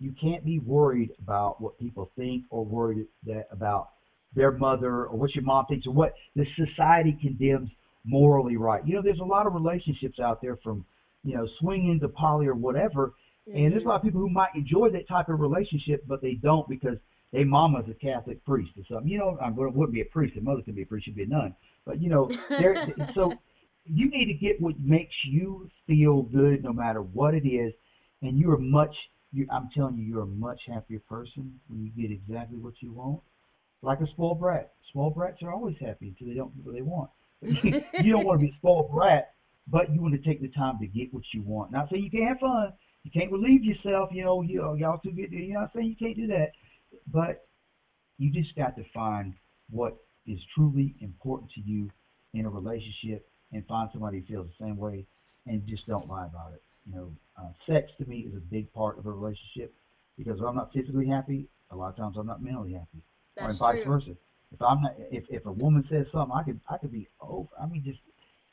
you 0.00 0.12
can't 0.20 0.44
be 0.44 0.58
worried 0.58 1.10
about 1.22 1.60
what 1.60 1.78
people 1.78 2.10
think 2.16 2.44
or 2.50 2.64
worried 2.64 3.06
that 3.26 3.46
about 3.50 3.90
their 4.34 4.50
mother 4.50 5.06
or 5.06 5.16
what 5.16 5.34
your 5.34 5.44
mom 5.44 5.64
thinks 5.66 5.86
or 5.86 5.92
what 5.92 6.14
the 6.34 6.46
society 6.56 7.16
condemns 7.20 7.70
morally 8.04 8.56
right. 8.56 8.86
You 8.86 8.94
know, 8.96 9.02
there's 9.02 9.20
a 9.20 9.24
lot 9.24 9.46
of 9.46 9.54
relationships 9.54 10.18
out 10.18 10.42
there 10.42 10.56
from, 10.56 10.84
you 11.22 11.36
know, 11.36 11.48
swinging 11.60 12.00
to 12.00 12.08
poly 12.08 12.46
or 12.46 12.54
whatever, 12.54 13.14
mm-hmm. 13.48 13.56
and 13.56 13.72
there's 13.72 13.84
a 13.84 13.88
lot 13.88 13.96
of 13.96 14.02
people 14.02 14.20
who 14.20 14.28
might 14.28 14.54
enjoy 14.54 14.90
that 14.90 15.08
type 15.08 15.28
of 15.28 15.40
relationship, 15.40 16.04
but 16.06 16.20
they 16.20 16.34
don't 16.34 16.68
because 16.68 16.98
their 17.32 17.46
mama's 17.46 17.88
a 17.88 17.94
Catholic 17.94 18.44
priest 18.44 18.72
or 18.76 18.84
something. 18.88 19.08
You 19.08 19.18
know, 19.18 19.38
I 19.40 19.50
wouldn't 19.50 19.92
be 19.92 20.02
a 20.02 20.06
priest. 20.06 20.34
Their 20.34 20.44
mother 20.44 20.62
could 20.62 20.76
be 20.76 20.82
a 20.82 20.86
priest. 20.86 21.06
She'd 21.06 21.16
be 21.16 21.22
a 21.22 21.26
nun. 21.26 21.54
But 21.86 22.02
you 22.02 22.10
know, 22.10 22.28
so 23.14 23.32
you 23.86 24.10
need 24.10 24.26
to 24.26 24.34
get 24.34 24.60
what 24.60 24.78
makes 24.80 25.14
you 25.26 25.68
feel 25.86 26.22
good, 26.22 26.62
no 26.62 26.72
matter 26.72 27.02
what 27.02 27.34
it 27.34 27.46
is, 27.46 27.72
and 28.22 28.38
you're 28.38 28.58
much. 28.58 28.94
You, 29.32 29.46
I'm 29.50 29.68
telling 29.74 29.96
you, 29.96 30.04
you're 30.04 30.22
a 30.22 30.26
much 30.26 30.60
happier 30.66 31.00
person 31.08 31.58
when 31.68 31.82
you 31.82 31.90
get 31.90 32.12
exactly 32.12 32.58
what 32.58 32.74
you 32.80 32.92
want. 32.92 33.20
Like 33.82 34.00
a 34.00 34.06
spoiled 34.08 34.40
brat. 34.40 34.72
Spoiled 34.88 35.14
brats 35.14 35.42
are 35.42 35.52
always 35.52 35.76
happy 35.80 36.08
until 36.08 36.28
they 36.28 36.34
don't 36.34 36.54
get 36.56 36.64
what 36.64 36.74
they 36.74 36.82
want. 36.82 37.10
you 38.02 38.12
don't 38.12 38.24
want 38.24 38.40
to 38.40 38.46
be 38.46 38.52
a 38.52 38.56
spoiled 38.58 38.90
brat, 38.92 39.34
but 39.66 39.92
you 39.92 40.00
want 40.00 40.14
to 40.14 40.20
take 40.28 40.40
the 40.40 40.48
time 40.48 40.78
to 40.78 40.86
get 40.86 41.12
what 41.12 41.24
you 41.34 41.42
want. 41.42 41.72
Not 41.72 41.90
saying 41.90 42.04
you 42.04 42.10
can't 42.10 42.28
have 42.28 42.38
fun, 42.38 42.72
you 43.02 43.10
can't 43.10 43.30
relieve 43.30 43.64
yourself. 43.64 44.08
You 44.12 44.24
know, 44.24 44.42
you 44.42 44.74
y'all 44.78 44.98
too 44.98 45.10
get. 45.10 45.30
You 45.30 45.54
know, 45.54 45.60
I'm 45.60 45.68
saying 45.74 45.88
you 45.88 46.06
can't 46.06 46.16
do 46.16 46.26
that, 46.28 46.52
but 47.12 47.46
you 48.18 48.30
just 48.30 48.54
got 48.56 48.76
to 48.76 48.84
find 48.94 49.34
what 49.70 49.96
is 50.26 50.38
truly 50.54 50.94
important 51.00 51.50
to 51.52 51.60
you 51.60 51.90
in 52.32 52.46
a 52.46 52.48
relationship 52.48 53.28
and 53.54 53.64
find 53.66 53.88
somebody 53.92 54.18
who 54.20 54.26
feels 54.26 54.46
the 54.58 54.64
same 54.64 54.76
way, 54.76 55.06
and 55.46 55.66
just 55.66 55.86
don't 55.86 56.08
lie 56.08 56.26
about 56.26 56.52
it. 56.54 56.62
you 56.86 56.94
know, 56.96 57.12
uh, 57.38 57.48
sex 57.66 57.90
to 57.98 58.08
me 58.08 58.20
is 58.20 58.34
a 58.34 58.40
big 58.40 58.72
part 58.74 58.98
of 58.98 59.06
a 59.06 59.10
relationship 59.10 59.72
because 60.18 60.38
if 60.38 60.44
I'm 60.44 60.56
not 60.56 60.72
physically 60.72 61.06
happy, 61.06 61.46
a 61.70 61.76
lot 61.76 61.88
of 61.88 61.96
times 61.96 62.16
I'm 62.18 62.26
not 62.26 62.42
mentally 62.42 62.72
happy, 62.72 63.02
That's 63.36 63.60
or 63.60 63.72
vice 63.72 63.84
true. 63.84 63.92
versa. 63.92 64.16
If 64.52 64.62
I'm 64.62 64.82
not, 64.82 64.94
if 65.10 65.24
if 65.30 65.46
a 65.46 65.52
woman 65.52 65.84
says 65.90 66.06
something, 66.12 66.36
I 66.36 66.42
could 66.42 66.60
I 66.70 66.76
could 66.76 66.92
be 66.92 67.08
over. 67.20 67.48
I 67.60 67.66
mean, 67.66 67.82
just 67.84 67.98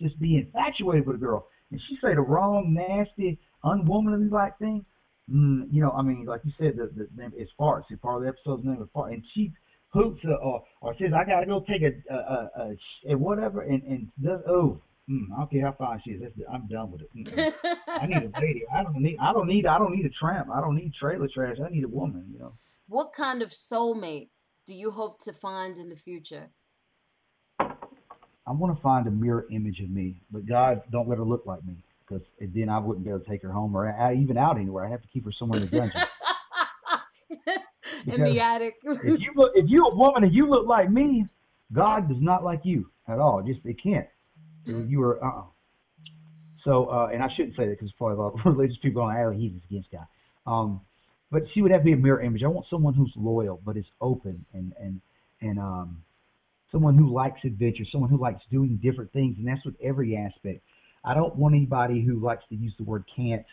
just 0.01 0.20
be 0.20 0.38
infatuated 0.38 1.05
with 1.05 1.17
a 1.17 1.20
girl, 1.20 1.48
and 1.72 1.79
she 1.88 1.96
say 2.01 2.15
the 2.15 2.22
wrong, 2.22 2.74
nasty, 2.74 3.38
unwomanly 3.63 4.31
like 4.31 4.58
thing. 4.58 4.84
Mm, 5.31 5.67
you 5.72 5.81
know, 5.81 5.91
I 5.91 6.01
mean, 6.01 6.25
like 6.25 6.41
you 6.43 6.51
said, 6.58 6.75
the 6.75 6.89
the 6.96 7.08
name 7.15 7.34
is 7.38 7.50
farts. 7.60 7.84
See, 7.89 7.96
part 7.96 8.17
of 8.17 8.22
the 8.24 8.29
episode's 8.29 8.65
name 8.65 8.81
is 8.81 8.88
fart, 8.93 9.12
and 9.12 9.24
she 9.34 9.51
hoops 9.93 10.24
or 10.25 10.63
or 10.81 10.96
says 10.98 11.12
I 11.13 11.24
gotta 11.24 11.46
go 11.46 11.63
take 11.67 11.84
a 11.84 11.91
a, 12.12 12.17
a, 12.17 12.50
a 12.55 12.75
sh- 12.75 13.05
and 13.10 13.20
whatever, 13.20 13.62
and 13.62 13.84
and 13.84 14.08
does 14.24 14.41
oh. 14.48 14.79
Mm, 15.10 15.25
I 15.34 15.39
don't 15.39 15.51
care 15.51 15.65
how 15.65 15.74
fine 15.74 16.01
she 16.03 16.12
is. 16.12 16.22
I'm 16.51 16.67
done 16.67 16.91
with 16.91 17.01
it. 17.01 17.10
Mm-mm. 17.15 17.53
I 17.88 18.05
need 18.05 18.17
a 18.17 18.39
lady. 18.39 18.63
I 18.74 18.84
don't 18.84 19.01
need. 19.01 19.17
I 19.20 19.34
don't 19.34 19.48
need. 19.48 19.65
I 19.65 19.77
don't 19.77 19.96
need 19.96 20.05
a 20.05 20.10
tramp. 20.10 20.50
I 20.53 20.62
don't 20.62 20.75
need 20.75 20.93
trailer 20.93 21.27
trash. 21.34 21.58
I 21.65 21.70
need 21.70 21.84
a 21.84 21.88
woman. 21.88 22.25
You 22.31 22.39
know. 22.39 22.53
what 22.88 23.12
kind 23.13 23.41
of 23.41 23.50
soulmate 23.50 24.29
do 24.67 24.74
you 24.75 24.91
hope 24.91 25.20
to 25.20 25.34
find 25.34 25.77
in 25.77 25.89
the 25.89 25.96
future? 25.96 26.51
I 27.60 28.51
want 28.53 28.75
to 28.75 28.81
find 28.81 29.08
a 29.08 29.12
mirror 29.12 29.48
image 29.51 29.79
of 29.79 29.89
me, 29.89 30.22
but 30.31 30.46
God, 30.46 30.81
don't 30.91 31.08
let 31.08 31.17
her 31.17 31.24
look 31.24 31.46
like 31.46 31.63
me, 31.65 31.75
because 32.08 32.25
then 32.39 32.70
I 32.70 32.79
wouldn't 32.79 33.05
be 33.05 33.10
able 33.10 33.22
to 33.22 33.29
take 33.29 33.43
her 33.43 33.51
home 33.51 33.75
or 33.75 33.88
I, 33.91 34.15
even 34.15 34.38
out 34.38 34.58
anywhere. 34.58 34.86
I 34.86 34.89
have 34.89 35.01
to 35.01 35.08
keep 35.08 35.25
her 35.25 35.31
somewhere 35.31 35.60
in 35.60 35.67
the 35.67 35.77
dungeon. 35.77 36.01
in 38.08 38.24
the 38.24 38.39
attic. 38.39 38.75
if 38.84 39.22
you 39.22 39.34
look, 39.36 39.51
if 39.55 39.67
you're 39.67 39.91
a 39.91 39.96
woman 39.96 40.24
and 40.24 40.34
you 40.34 40.50
look 40.50 40.67
like 40.67 40.89
me, 40.89 41.25
God 41.72 42.10
does 42.10 42.22
not 42.22 42.43
like 42.43 42.62
you 42.63 42.89
at 43.08 43.20
all. 43.20 43.41
Just 43.41 43.60
it 43.65 43.81
can't. 43.81 44.08
You 44.65 45.01
are. 45.03 45.24
Uh. 45.24 45.39
uh 45.39 45.44
So, 46.63 46.86
uh, 46.86 47.10
and 47.12 47.24
I 47.24 47.30
shouldn't 47.36 47.56
say 47.56 47.65
that 47.65 47.80
because 47.80 47.91
probably 47.98 48.18
a 48.18 48.20
lot 48.22 48.34
of 48.34 48.46
religious 48.46 48.77
people 48.82 49.01
are, 49.01 49.30
oh, 49.30 49.32
he's 49.32 49.51
against 49.70 49.89
God. 49.91 50.08
Um, 50.46 50.82
but 51.32 51.44
she 51.53 51.62
would 51.62 51.72
have 51.72 51.82
to 51.82 51.86
be 51.86 51.94
a 51.94 51.98
mirror 51.98 52.22
image. 52.22 52.44
I 52.44 52.48
want 52.48 52.68
someone 52.70 52.94
who's 52.94 53.12
loyal, 53.15 53.60
but 53.65 53.77
is 53.77 53.86
open 54.01 54.46
and 54.53 54.74
and 54.80 55.01
and 55.41 55.60
um, 55.60 56.03
someone 56.72 56.98
who 56.98 57.12
likes 57.12 57.39
adventure, 57.44 57.84
someone 57.91 58.10
who 58.10 58.20
likes 58.20 58.41
doing 58.51 58.80
different 58.84 59.12
things, 59.13 59.38
and 59.38 59.48
that's 59.48 59.63
with 59.65 59.75
every 59.82 60.15
aspect. 60.15 60.62
I 61.03 61.13
don't 61.13 61.36
want 61.36 61.56
anybody 61.56 62.03
who 62.03 62.20
likes 62.20 62.44
to 62.50 62.56
use 62.56 62.74
the 62.77 62.84
word 62.84 63.06
can't 63.15 63.46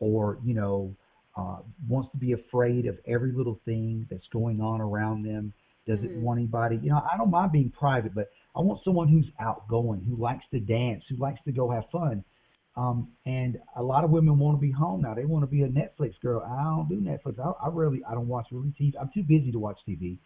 or 0.00 0.38
you 0.44 0.54
know 0.54 0.94
uh, 1.36 1.58
wants 1.88 2.10
to 2.12 2.18
be 2.18 2.32
afraid 2.32 2.86
of 2.86 2.98
every 3.06 3.32
little 3.32 3.58
thing 3.64 4.06
that's 4.10 4.26
going 4.32 4.60
on 4.60 4.80
around 4.80 5.22
them. 5.22 5.52
Doesn't 5.86 6.14
Mhm. 6.16 6.22
want 6.22 6.38
anybody, 6.38 6.76
you 6.82 6.90
know. 6.90 7.02
I 7.10 7.16
don't 7.16 7.30
mind 7.30 7.52
being 7.52 7.70
private, 7.70 8.14
but 8.14 8.30
I 8.54 8.60
want 8.60 8.80
someone 8.84 9.08
who's 9.08 9.26
outgoing, 9.40 10.04
who 10.08 10.20
likes 10.20 10.44
to 10.52 10.60
dance, 10.60 11.04
who 11.08 11.16
likes 11.16 11.40
to 11.46 11.52
go 11.52 11.70
have 11.70 11.84
fun. 11.90 12.24
Um, 12.76 13.08
and 13.26 13.58
a 13.76 13.82
lot 13.82 14.04
of 14.04 14.10
women 14.10 14.38
want 14.38 14.56
to 14.56 14.60
be 14.60 14.70
home 14.70 15.02
now. 15.02 15.14
They 15.14 15.24
want 15.24 15.42
to 15.42 15.46
be 15.46 15.62
a 15.62 15.68
Netflix 15.68 16.14
girl. 16.22 16.42
I 16.42 16.62
don't 16.64 16.88
do 16.88 16.96
Netflix. 16.96 17.38
I, 17.38 17.66
I 17.66 17.68
rarely, 17.68 18.02
I 18.08 18.12
don't 18.12 18.28
watch 18.28 18.46
really 18.50 18.72
TV. 18.80 18.94
I'm 19.00 19.10
too 19.12 19.22
busy 19.22 19.52
to 19.52 19.58
watch 19.58 19.78
TV. 19.88 20.18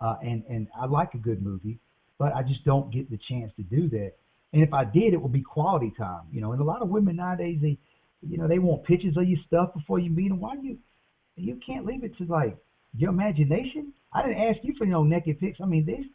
Uh, 0.00 0.16
and 0.22 0.44
and 0.48 0.68
I 0.78 0.84
like 0.84 1.14
a 1.14 1.18
good 1.18 1.42
movie, 1.42 1.78
but 2.18 2.34
I 2.34 2.42
just 2.42 2.64
don't 2.64 2.92
get 2.92 3.10
the 3.10 3.18
chance 3.28 3.50
to 3.56 3.62
do 3.62 3.88
that. 3.90 4.12
And 4.52 4.62
if 4.62 4.72
I 4.74 4.84
did, 4.84 5.14
it 5.14 5.20
would 5.20 5.32
be 5.32 5.40
quality 5.40 5.92
time. 5.96 6.24
You 6.30 6.42
know, 6.42 6.52
and 6.52 6.60
a 6.60 6.64
lot 6.64 6.82
of 6.82 6.90
women 6.90 7.16
nowadays, 7.16 7.58
they, 7.62 7.78
you 8.20 8.36
know, 8.36 8.46
they 8.46 8.58
want 8.58 8.84
pictures 8.84 9.16
of 9.16 9.26
your 9.26 9.38
stuff 9.46 9.72
before 9.74 9.98
you 9.98 10.10
meet 10.10 10.28
them. 10.28 10.38
Why 10.38 10.54
you, 10.62 10.76
you 11.36 11.58
can't 11.66 11.86
leave 11.86 12.04
it 12.04 12.16
to 12.18 12.24
like 12.24 12.56
your 12.96 13.10
imagination. 13.10 13.92
I 14.12 14.22
didn't 14.22 14.42
ask 14.42 14.58
you 14.62 14.74
for 14.76 14.86
no 14.86 15.02
naked 15.02 15.38
pics. 15.40 15.58
I 15.60 15.66
mean, 15.66 15.84
these 15.84 16.06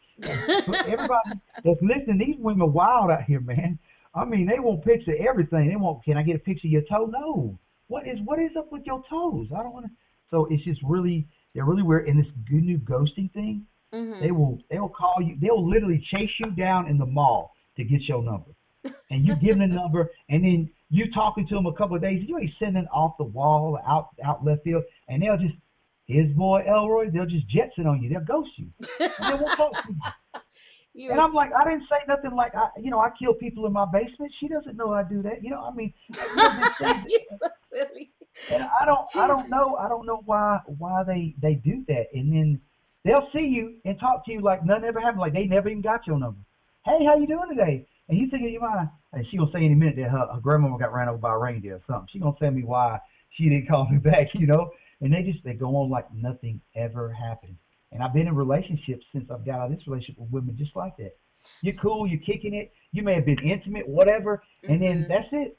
everybody 0.88 1.31
that's 1.63 1.81
listening, 1.81 2.17
these 2.17 2.38
women 2.39 2.73
wild 2.73 3.11
out 3.11 3.23
here, 3.23 3.39
man. 3.41 3.77
I 4.13 4.25
mean, 4.25 4.45
they 4.47 4.59
want 4.59 4.83
picture 4.83 5.13
of 5.13 5.19
everything. 5.19 5.69
They 5.69 5.75
want, 5.75 6.03
can 6.03 6.17
I 6.17 6.23
get 6.23 6.35
a 6.35 6.39
picture 6.39 6.67
of 6.67 6.71
your 6.71 6.81
toe? 6.83 7.05
No. 7.05 7.57
What 7.88 8.07
is 8.07 8.19
what 8.25 8.39
is 8.39 8.51
up 8.57 8.71
with 8.71 8.83
your 8.85 9.03
toes? 9.09 9.47
I 9.55 9.63
don't 9.63 9.73
want 9.73 9.85
to. 9.85 9.91
So 10.29 10.47
it's 10.50 10.63
just 10.63 10.81
really, 10.83 11.27
they're 11.53 11.65
really 11.65 11.83
weird. 11.83 12.07
And 12.07 12.19
this 12.19 12.31
good 12.50 12.63
new 12.63 12.77
ghosting 12.79 13.31
thing, 13.33 13.65
Mhm. 13.93 14.21
they 14.21 14.31
will 14.31 14.59
they 14.69 14.79
will 14.79 14.89
call 14.89 15.21
you. 15.21 15.35
They'll 15.39 15.67
literally 15.67 16.00
chase 16.00 16.31
you 16.39 16.51
down 16.51 16.88
in 16.88 16.97
the 16.97 17.05
mall 17.05 17.53
to 17.75 17.83
get 17.83 18.01
your 18.03 18.23
number, 18.23 18.51
and 19.09 19.25
you 19.25 19.35
give 19.35 19.57
them 19.57 19.69
the 19.69 19.75
number, 19.75 20.09
and 20.29 20.43
then 20.43 20.69
you 20.89 21.11
talking 21.11 21.45
to 21.47 21.55
them 21.55 21.65
a 21.65 21.73
couple 21.73 21.97
of 21.97 22.01
days. 22.01 22.23
You 22.27 22.38
ain't 22.39 22.53
sending 22.57 22.88
off 22.88 23.17
the 23.17 23.25
wall 23.25 23.77
out 23.86 24.10
out 24.23 24.45
left 24.45 24.63
field, 24.63 24.84
and 25.10 25.21
they'll 25.21 25.38
just 25.38 25.56
his 26.12 26.32
boy 26.36 26.63
Elroy. 26.67 27.10
They'll 27.10 27.26
just 27.26 27.47
Jetson 27.47 27.88
on 27.88 28.02
you. 28.02 28.10
They'll 28.10 28.21
ghost 28.21 28.52
you. 28.58 28.67
And 29.00 29.12
they 29.30 29.36
won't 29.36 29.58
talk 29.58 29.74
to 29.74 29.89
you. 29.89 29.95
You 30.93 31.12
And 31.12 31.21
I'm 31.21 31.32
like, 31.32 31.52
I 31.54 31.63
didn't 31.63 31.88
say 31.89 31.97
nothing 32.08 32.32
like, 32.32 32.54
I, 32.54 32.67
you 32.78 32.91
know, 32.91 33.00
I 33.00 33.10
kill 33.17 33.34
people 33.34 33.65
in 33.65 33.71
my 33.71 33.86
basement. 33.91 34.34
She 34.39 34.50
doesn't 34.50 34.76
know 34.76 34.91
I 34.91 35.04
do 35.04 35.21
that. 35.21 35.41
You 35.41 35.52
know, 35.52 35.63
I 35.63 35.74
mean, 35.74 35.93
you 36.10 36.36
know, 36.36 36.69
You're 37.08 37.39
so 37.39 37.47
silly. 37.74 38.12
and 38.54 38.63
I 38.63 38.86
don't, 38.86 39.08
I 39.15 39.28
don't 39.28 39.50
know, 39.50 39.78
I 39.78 39.88
don't 39.88 40.06
know 40.06 40.21
why, 40.26 40.60
why 40.78 41.04
they 41.04 41.34
they 41.41 41.56
do 41.56 41.86
that. 41.88 42.08
And 42.13 42.32
then 42.34 42.60
they'll 43.06 43.30
see 43.34 43.45
you 43.45 43.76
and 43.86 43.97
talk 44.00 44.26
to 44.26 44.32
you 44.32 44.41
like 44.41 44.65
nothing 44.65 44.84
ever 44.84 45.00
happened, 45.00 45.21
like 45.21 45.34
they 45.34 45.45
never 45.45 45.69
even 45.69 45.82
got 45.82 46.06
your 46.06 46.19
number. 46.19 46.39
Hey, 46.86 47.06
how 47.06 47.15
you 47.15 47.28
doing 47.28 47.47
today? 47.50 47.86
And 48.10 48.17
you 48.17 48.30
think 48.30 48.43
in 48.43 48.52
your 48.52 48.62
mind, 48.62 48.89
and 49.13 49.26
she 49.32 49.38
gonna 49.38 49.52
say 49.54 49.63
in 49.63 49.71
a 49.71 49.76
minute 49.76 49.95
that 49.95 50.10
her, 50.10 50.28
her 50.34 50.39
grandmama 50.41 50.78
got 50.78 50.91
ran 50.91 51.08
over 51.08 51.17
by 51.17 51.34
a 51.34 51.38
reindeer 51.38 51.76
or 51.76 51.82
something. 51.88 52.10
She 52.12 52.19
gonna 52.19 52.36
tell 52.38 52.52
me 52.52 52.63
why 52.63 53.00
she 53.30 53.47
didn't 53.47 53.69
call 53.69 53.88
me 53.89 53.97
back, 53.97 54.28
you 54.34 54.47
know. 54.47 54.71
And 55.01 55.11
they 55.13 55.23
just 55.23 55.43
they 55.43 55.53
go 55.53 55.75
on 55.77 55.89
like 55.89 56.11
nothing 56.13 56.61
ever 56.75 57.11
happened. 57.11 57.57
And 57.91 58.01
I've 58.01 58.13
been 58.13 58.27
in 58.27 58.35
relationships 58.35 59.05
since 59.11 59.29
I've 59.29 59.45
got 59.45 59.59
out 59.59 59.71
of 59.71 59.77
this 59.77 59.87
relationship 59.87 60.19
with 60.19 60.31
women 60.31 60.55
just 60.57 60.75
like 60.75 60.95
that. 60.97 61.11
You're 61.61 61.75
cool, 61.81 62.07
you're 62.07 62.19
kicking 62.21 62.53
it, 62.53 62.71
you 62.91 63.03
may 63.03 63.15
have 63.15 63.25
been 63.25 63.39
intimate, 63.39 63.87
whatever, 63.87 64.41
and 64.67 64.81
then 64.81 65.05
Mhm. 65.05 65.07
that's 65.07 65.27
it. 65.31 65.57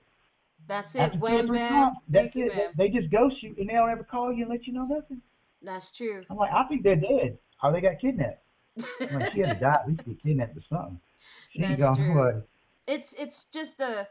That's 0.66 0.94
it. 0.94 1.00
After 1.02 1.18
two 1.18 1.38
or 1.38 1.42
Wham 1.42 1.46
three 1.46 1.58
bam. 1.58 1.84
times, 1.84 1.96
Thank 2.12 2.32
that's 2.32 2.36
you, 2.36 2.46
it. 2.46 2.54
ma'am. 2.54 2.72
They 2.76 2.88
just 2.88 3.10
ghost 3.10 3.42
you 3.42 3.54
and 3.58 3.68
they 3.68 3.74
don't 3.74 3.90
ever 3.90 4.04
call 4.04 4.32
you 4.32 4.42
and 4.42 4.50
let 4.50 4.66
you 4.66 4.72
know 4.72 4.84
nothing. 4.86 5.20
That's 5.62 5.92
true. 5.92 6.24
I'm 6.30 6.36
like, 6.36 6.52
I 6.52 6.64
think 6.64 6.82
they're 6.82 6.96
dead 6.96 7.38
or 7.62 7.72
they 7.72 7.80
got 7.80 8.00
kidnapped. 8.00 8.42
I'm 9.10 9.16
like, 9.16 9.32
she 9.32 9.40
had 9.40 9.50
to 9.50 9.54
die, 9.56 9.74
at 9.82 9.88
least 9.88 10.04
get 10.04 10.22
kidnapped 10.22 10.56
or 10.56 10.62
something. 10.68 11.00
She 11.52 11.62
ain't 11.62 11.78
That's 11.78 11.80
gone 11.80 11.96
true. 11.96 12.10
away. 12.10 12.42
it's 12.88 13.12
it's 13.14 13.46
just 13.50 13.80
a 13.80 14.08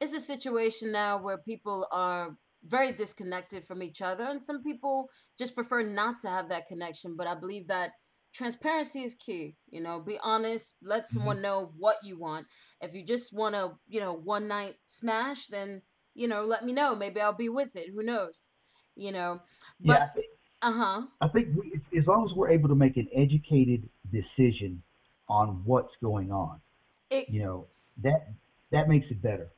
it's 0.00 0.14
a 0.14 0.20
situation 0.20 0.92
now 0.92 1.18
where 1.22 1.38
people 1.38 1.86
are 1.92 2.36
very 2.64 2.92
disconnected 2.92 3.64
from 3.64 3.82
each 3.82 4.00
other 4.02 4.24
and 4.24 4.42
some 4.42 4.62
people 4.62 5.08
just 5.38 5.54
prefer 5.54 5.82
not 5.82 6.18
to 6.18 6.28
have 6.28 6.48
that 6.48 6.66
connection 6.66 7.14
but 7.16 7.26
i 7.26 7.34
believe 7.34 7.68
that 7.68 7.90
transparency 8.32 9.02
is 9.02 9.14
key 9.14 9.54
you 9.70 9.80
know 9.80 10.00
be 10.00 10.18
honest 10.22 10.76
let 10.82 11.08
someone 11.08 11.40
know 11.40 11.72
what 11.78 11.96
you 12.02 12.18
want. 12.18 12.46
If 12.80 12.92
you 12.92 13.04
just 13.04 13.32
want 13.32 13.54
to 13.54 13.78
you 13.86 14.00
know 14.00 14.12
one 14.12 14.48
night 14.48 14.74
smash 14.86 15.46
then 15.46 15.82
you 16.14 16.26
know 16.26 16.42
let 16.42 16.64
me 16.64 16.72
know 16.72 16.96
maybe 16.96 17.20
i'll 17.20 17.32
be 17.32 17.48
with 17.48 17.76
it 17.76 17.90
who 17.94 18.02
knows 18.02 18.50
you 18.96 19.12
know 19.12 19.40
Yeah, 19.80 19.92
but 19.92 20.02
I 20.02 20.06
think, 20.08 20.26
uh-huh. 20.62 21.02
I 21.20 21.28
think 21.28 21.48
we, 21.56 21.98
as 21.98 22.06
long 22.06 22.28
as 22.28 22.34
we're 22.34 22.50
able 22.50 22.68
to 22.68 22.74
make 22.74 22.96
an 22.96 23.08
educated 23.14 23.88
decision 24.10 24.82
on 25.28 25.62
what's 25.64 25.92
going 26.02 26.32
on, 26.32 26.60
it, 27.10 27.28
you 27.28 27.42
know, 27.42 27.66
that 28.02 28.28
that 28.70 28.88
makes 28.88 29.10
it 29.10 29.22
better. 29.22 29.48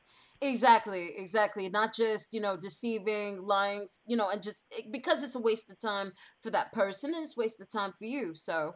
Exactly, 0.40 1.10
exactly. 1.16 1.68
Not 1.68 1.94
just, 1.94 2.32
you 2.32 2.40
know, 2.40 2.56
deceiving, 2.56 3.42
lying, 3.42 3.86
you 4.06 4.16
know, 4.16 4.28
and 4.30 4.42
just 4.42 4.66
it- 4.76 4.92
because 4.92 5.22
it's 5.22 5.34
a 5.34 5.40
waste 5.40 5.70
of 5.70 5.78
time 5.78 6.12
for 6.42 6.50
that 6.50 6.72
person 6.72 7.12
and 7.14 7.22
it's 7.22 7.36
a 7.36 7.40
waste 7.40 7.60
of 7.60 7.70
time 7.70 7.92
for 7.92 8.04
you. 8.04 8.34
So, 8.34 8.74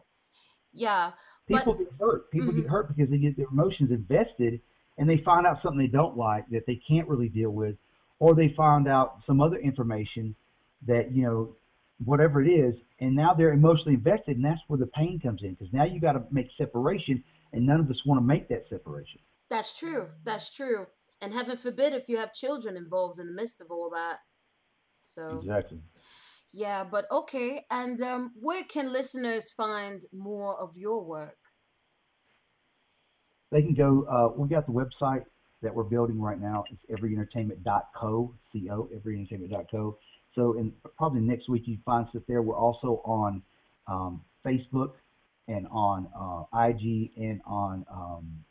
yeah. 0.73 1.11
But 1.47 1.59
People 1.59 1.73
get 1.75 1.91
hurt. 1.99 2.31
People 2.31 2.53
Mhm. 2.53 2.61
get 2.61 2.67
hurt 2.69 2.87
because 2.95 3.09
they 3.09 3.17
get 3.17 3.35
their 3.37 3.47
emotions 3.51 3.91
invested 3.91 4.61
and 4.97 5.09
they 5.09 5.17
find 5.17 5.45
out 5.45 5.61
something 5.61 5.79
they 5.79 5.87
don't 5.87 6.17
like 6.17 6.47
that 6.49 6.65
they 6.65 6.75
can't 6.87 7.07
really 7.07 7.29
deal 7.29 7.51
with, 7.51 7.75
or 8.19 8.35
they 8.35 8.49
find 8.49 8.87
out 8.87 9.19
some 9.25 9.41
other 9.41 9.57
information 9.57 10.35
that, 10.87 11.11
you 11.11 11.23
know, 11.23 11.55
whatever 12.05 12.41
it 12.41 12.49
is, 12.49 12.75
and 12.99 13.15
now 13.15 13.33
they're 13.33 13.53
emotionally 13.53 13.93
invested, 13.93 14.35
and 14.35 14.45
that's 14.45 14.61
where 14.67 14.77
the 14.79 14.87
pain 14.87 15.19
comes 15.19 15.43
in 15.43 15.53
because 15.53 15.71
now 15.71 15.83
you 15.83 15.99
got 15.99 16.13
to 16.13 16.23
make 16.31 16.47
separation, 16.57 17.23
and 17.53 17.65
none 17.65 17.79
of 17.79 17.89
us 17.89 18.05
want 18.05 18.19
to 18.19 18.25
make 18.25 18.47
that 18.47 18.67
separation. 18.69 19.19
that's 19.49 19.77
true. 19.77 20.09
That's 20.23 20.49
true. 20.55 20.87
And 21.21 21.33
heaven 21.33 21.57
forbid 21.57 21.93
if 21.93 22.09
you 22.09 22.17
have 22.17 22.33
children 22.33 22.75
involved 22.75 23.19
in 23.19 23.27
the 23.27 23.33
midst 23.33 23.61
of 23.61 23.67
all 23.69 23.89
that. 23.91 24.17
So, 25.03 25.39
Exactly. 25.41 25.79
yeah, 26.51 26.83
but 26.83 27.05
okay. 27.11 27.65
And 27.69 28.01
um, 28.01 28.31
where 28.39 28.63
can 28.63 28.91
listeners 28.91 29.51
find 29.51 30.01
more 30.11 30.59
of 30.59 30.77
your 30.77 31.03
work? 31.03 31.37
They 33.51 33.61
can 33.61 33.73
go. 33.73 34.03
Uh, 34.09 34.39
we 34.39 34.47
got 34.47 34.65
the 34.65 34.71
website 34.71 35.25
that 35.61 35.73
we're 35.73 35.83
building 35.83 36.19
right 36.19 36.39
now. 36.39 36.63
It's 36.71 37.01
everyentertainment.co, 37.01 38.33
co, 38.53 38.89
everyentertainment.co. 38.95 39.97
So, 40.33 40.53
in 40.53 40.71
probably 40.97 41.21
next 41.21 41.49
week 41.49 41.63
you 41.65 41.77
find 41.85 42.07
stuff 42.09 42.23
there. 42.27 42.41
We're 42.41 42.55
also 42.55 43.01
on 43.03 43.41
um, 43.87 44.21
Facebook 44.45 44.93
and 45.47 45.67
on 45.71 46.07
uh, 46.17 46.67
IG 46.67 47.11
and 47.17 47.41
on 47.45 47.85
um, 47.91 48.43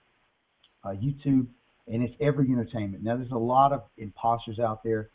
uh, 0.84 0.90
YouTube, 0.90 1.46
and 1.86 2.02
it's 2.02 2.14
Every 2.20 2.50
Entertainment. 2.50 3.02
Now, 3.02 3.16
there's 3.16 3.30
a 3.32 3.38
lot 3.38 3.72
of 3.72 3.82
imposters 3.98 4.58
out 4.58 4.82
there, 4.82 5.10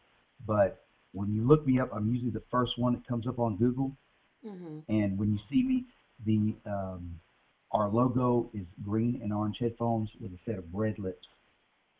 but 0.45 0.83
when 1.13 1.33
you 1.33 1.47
look 1.47 1.65
me 1.65 1.79
up, 1.79 1.89
I'm 1.93 2.09
usually 2.13 2.31
the 2.31 2.43
first 2.51 2.77
one 2.77 2.93
that 2.93 3.07
comes 3.07 3.27
up 3.27 3.39
on 3.39 3.55
Google. 3.57 3.95
Mm-hmm. 4.45 4.79
And 4.89 5.17
when 5.17 5.31
you 5.31 5.39
see 5.49 5.63
me, 5.63 5.85
the 6.25 6.55
um, 6.69 7.19
our 7.71 7.89
logo 7.89 8.49
is 8.53 8.65
green 8.83 9.19
and 9.23 9.33
orange 9.33 9.57
headphones 9.59 10.09
with 10.19 10.31
a 10.31 10.39
set 10.45 10.57
of 10.57 10.65
red 10.73 10.99
lips. 10.99 11.27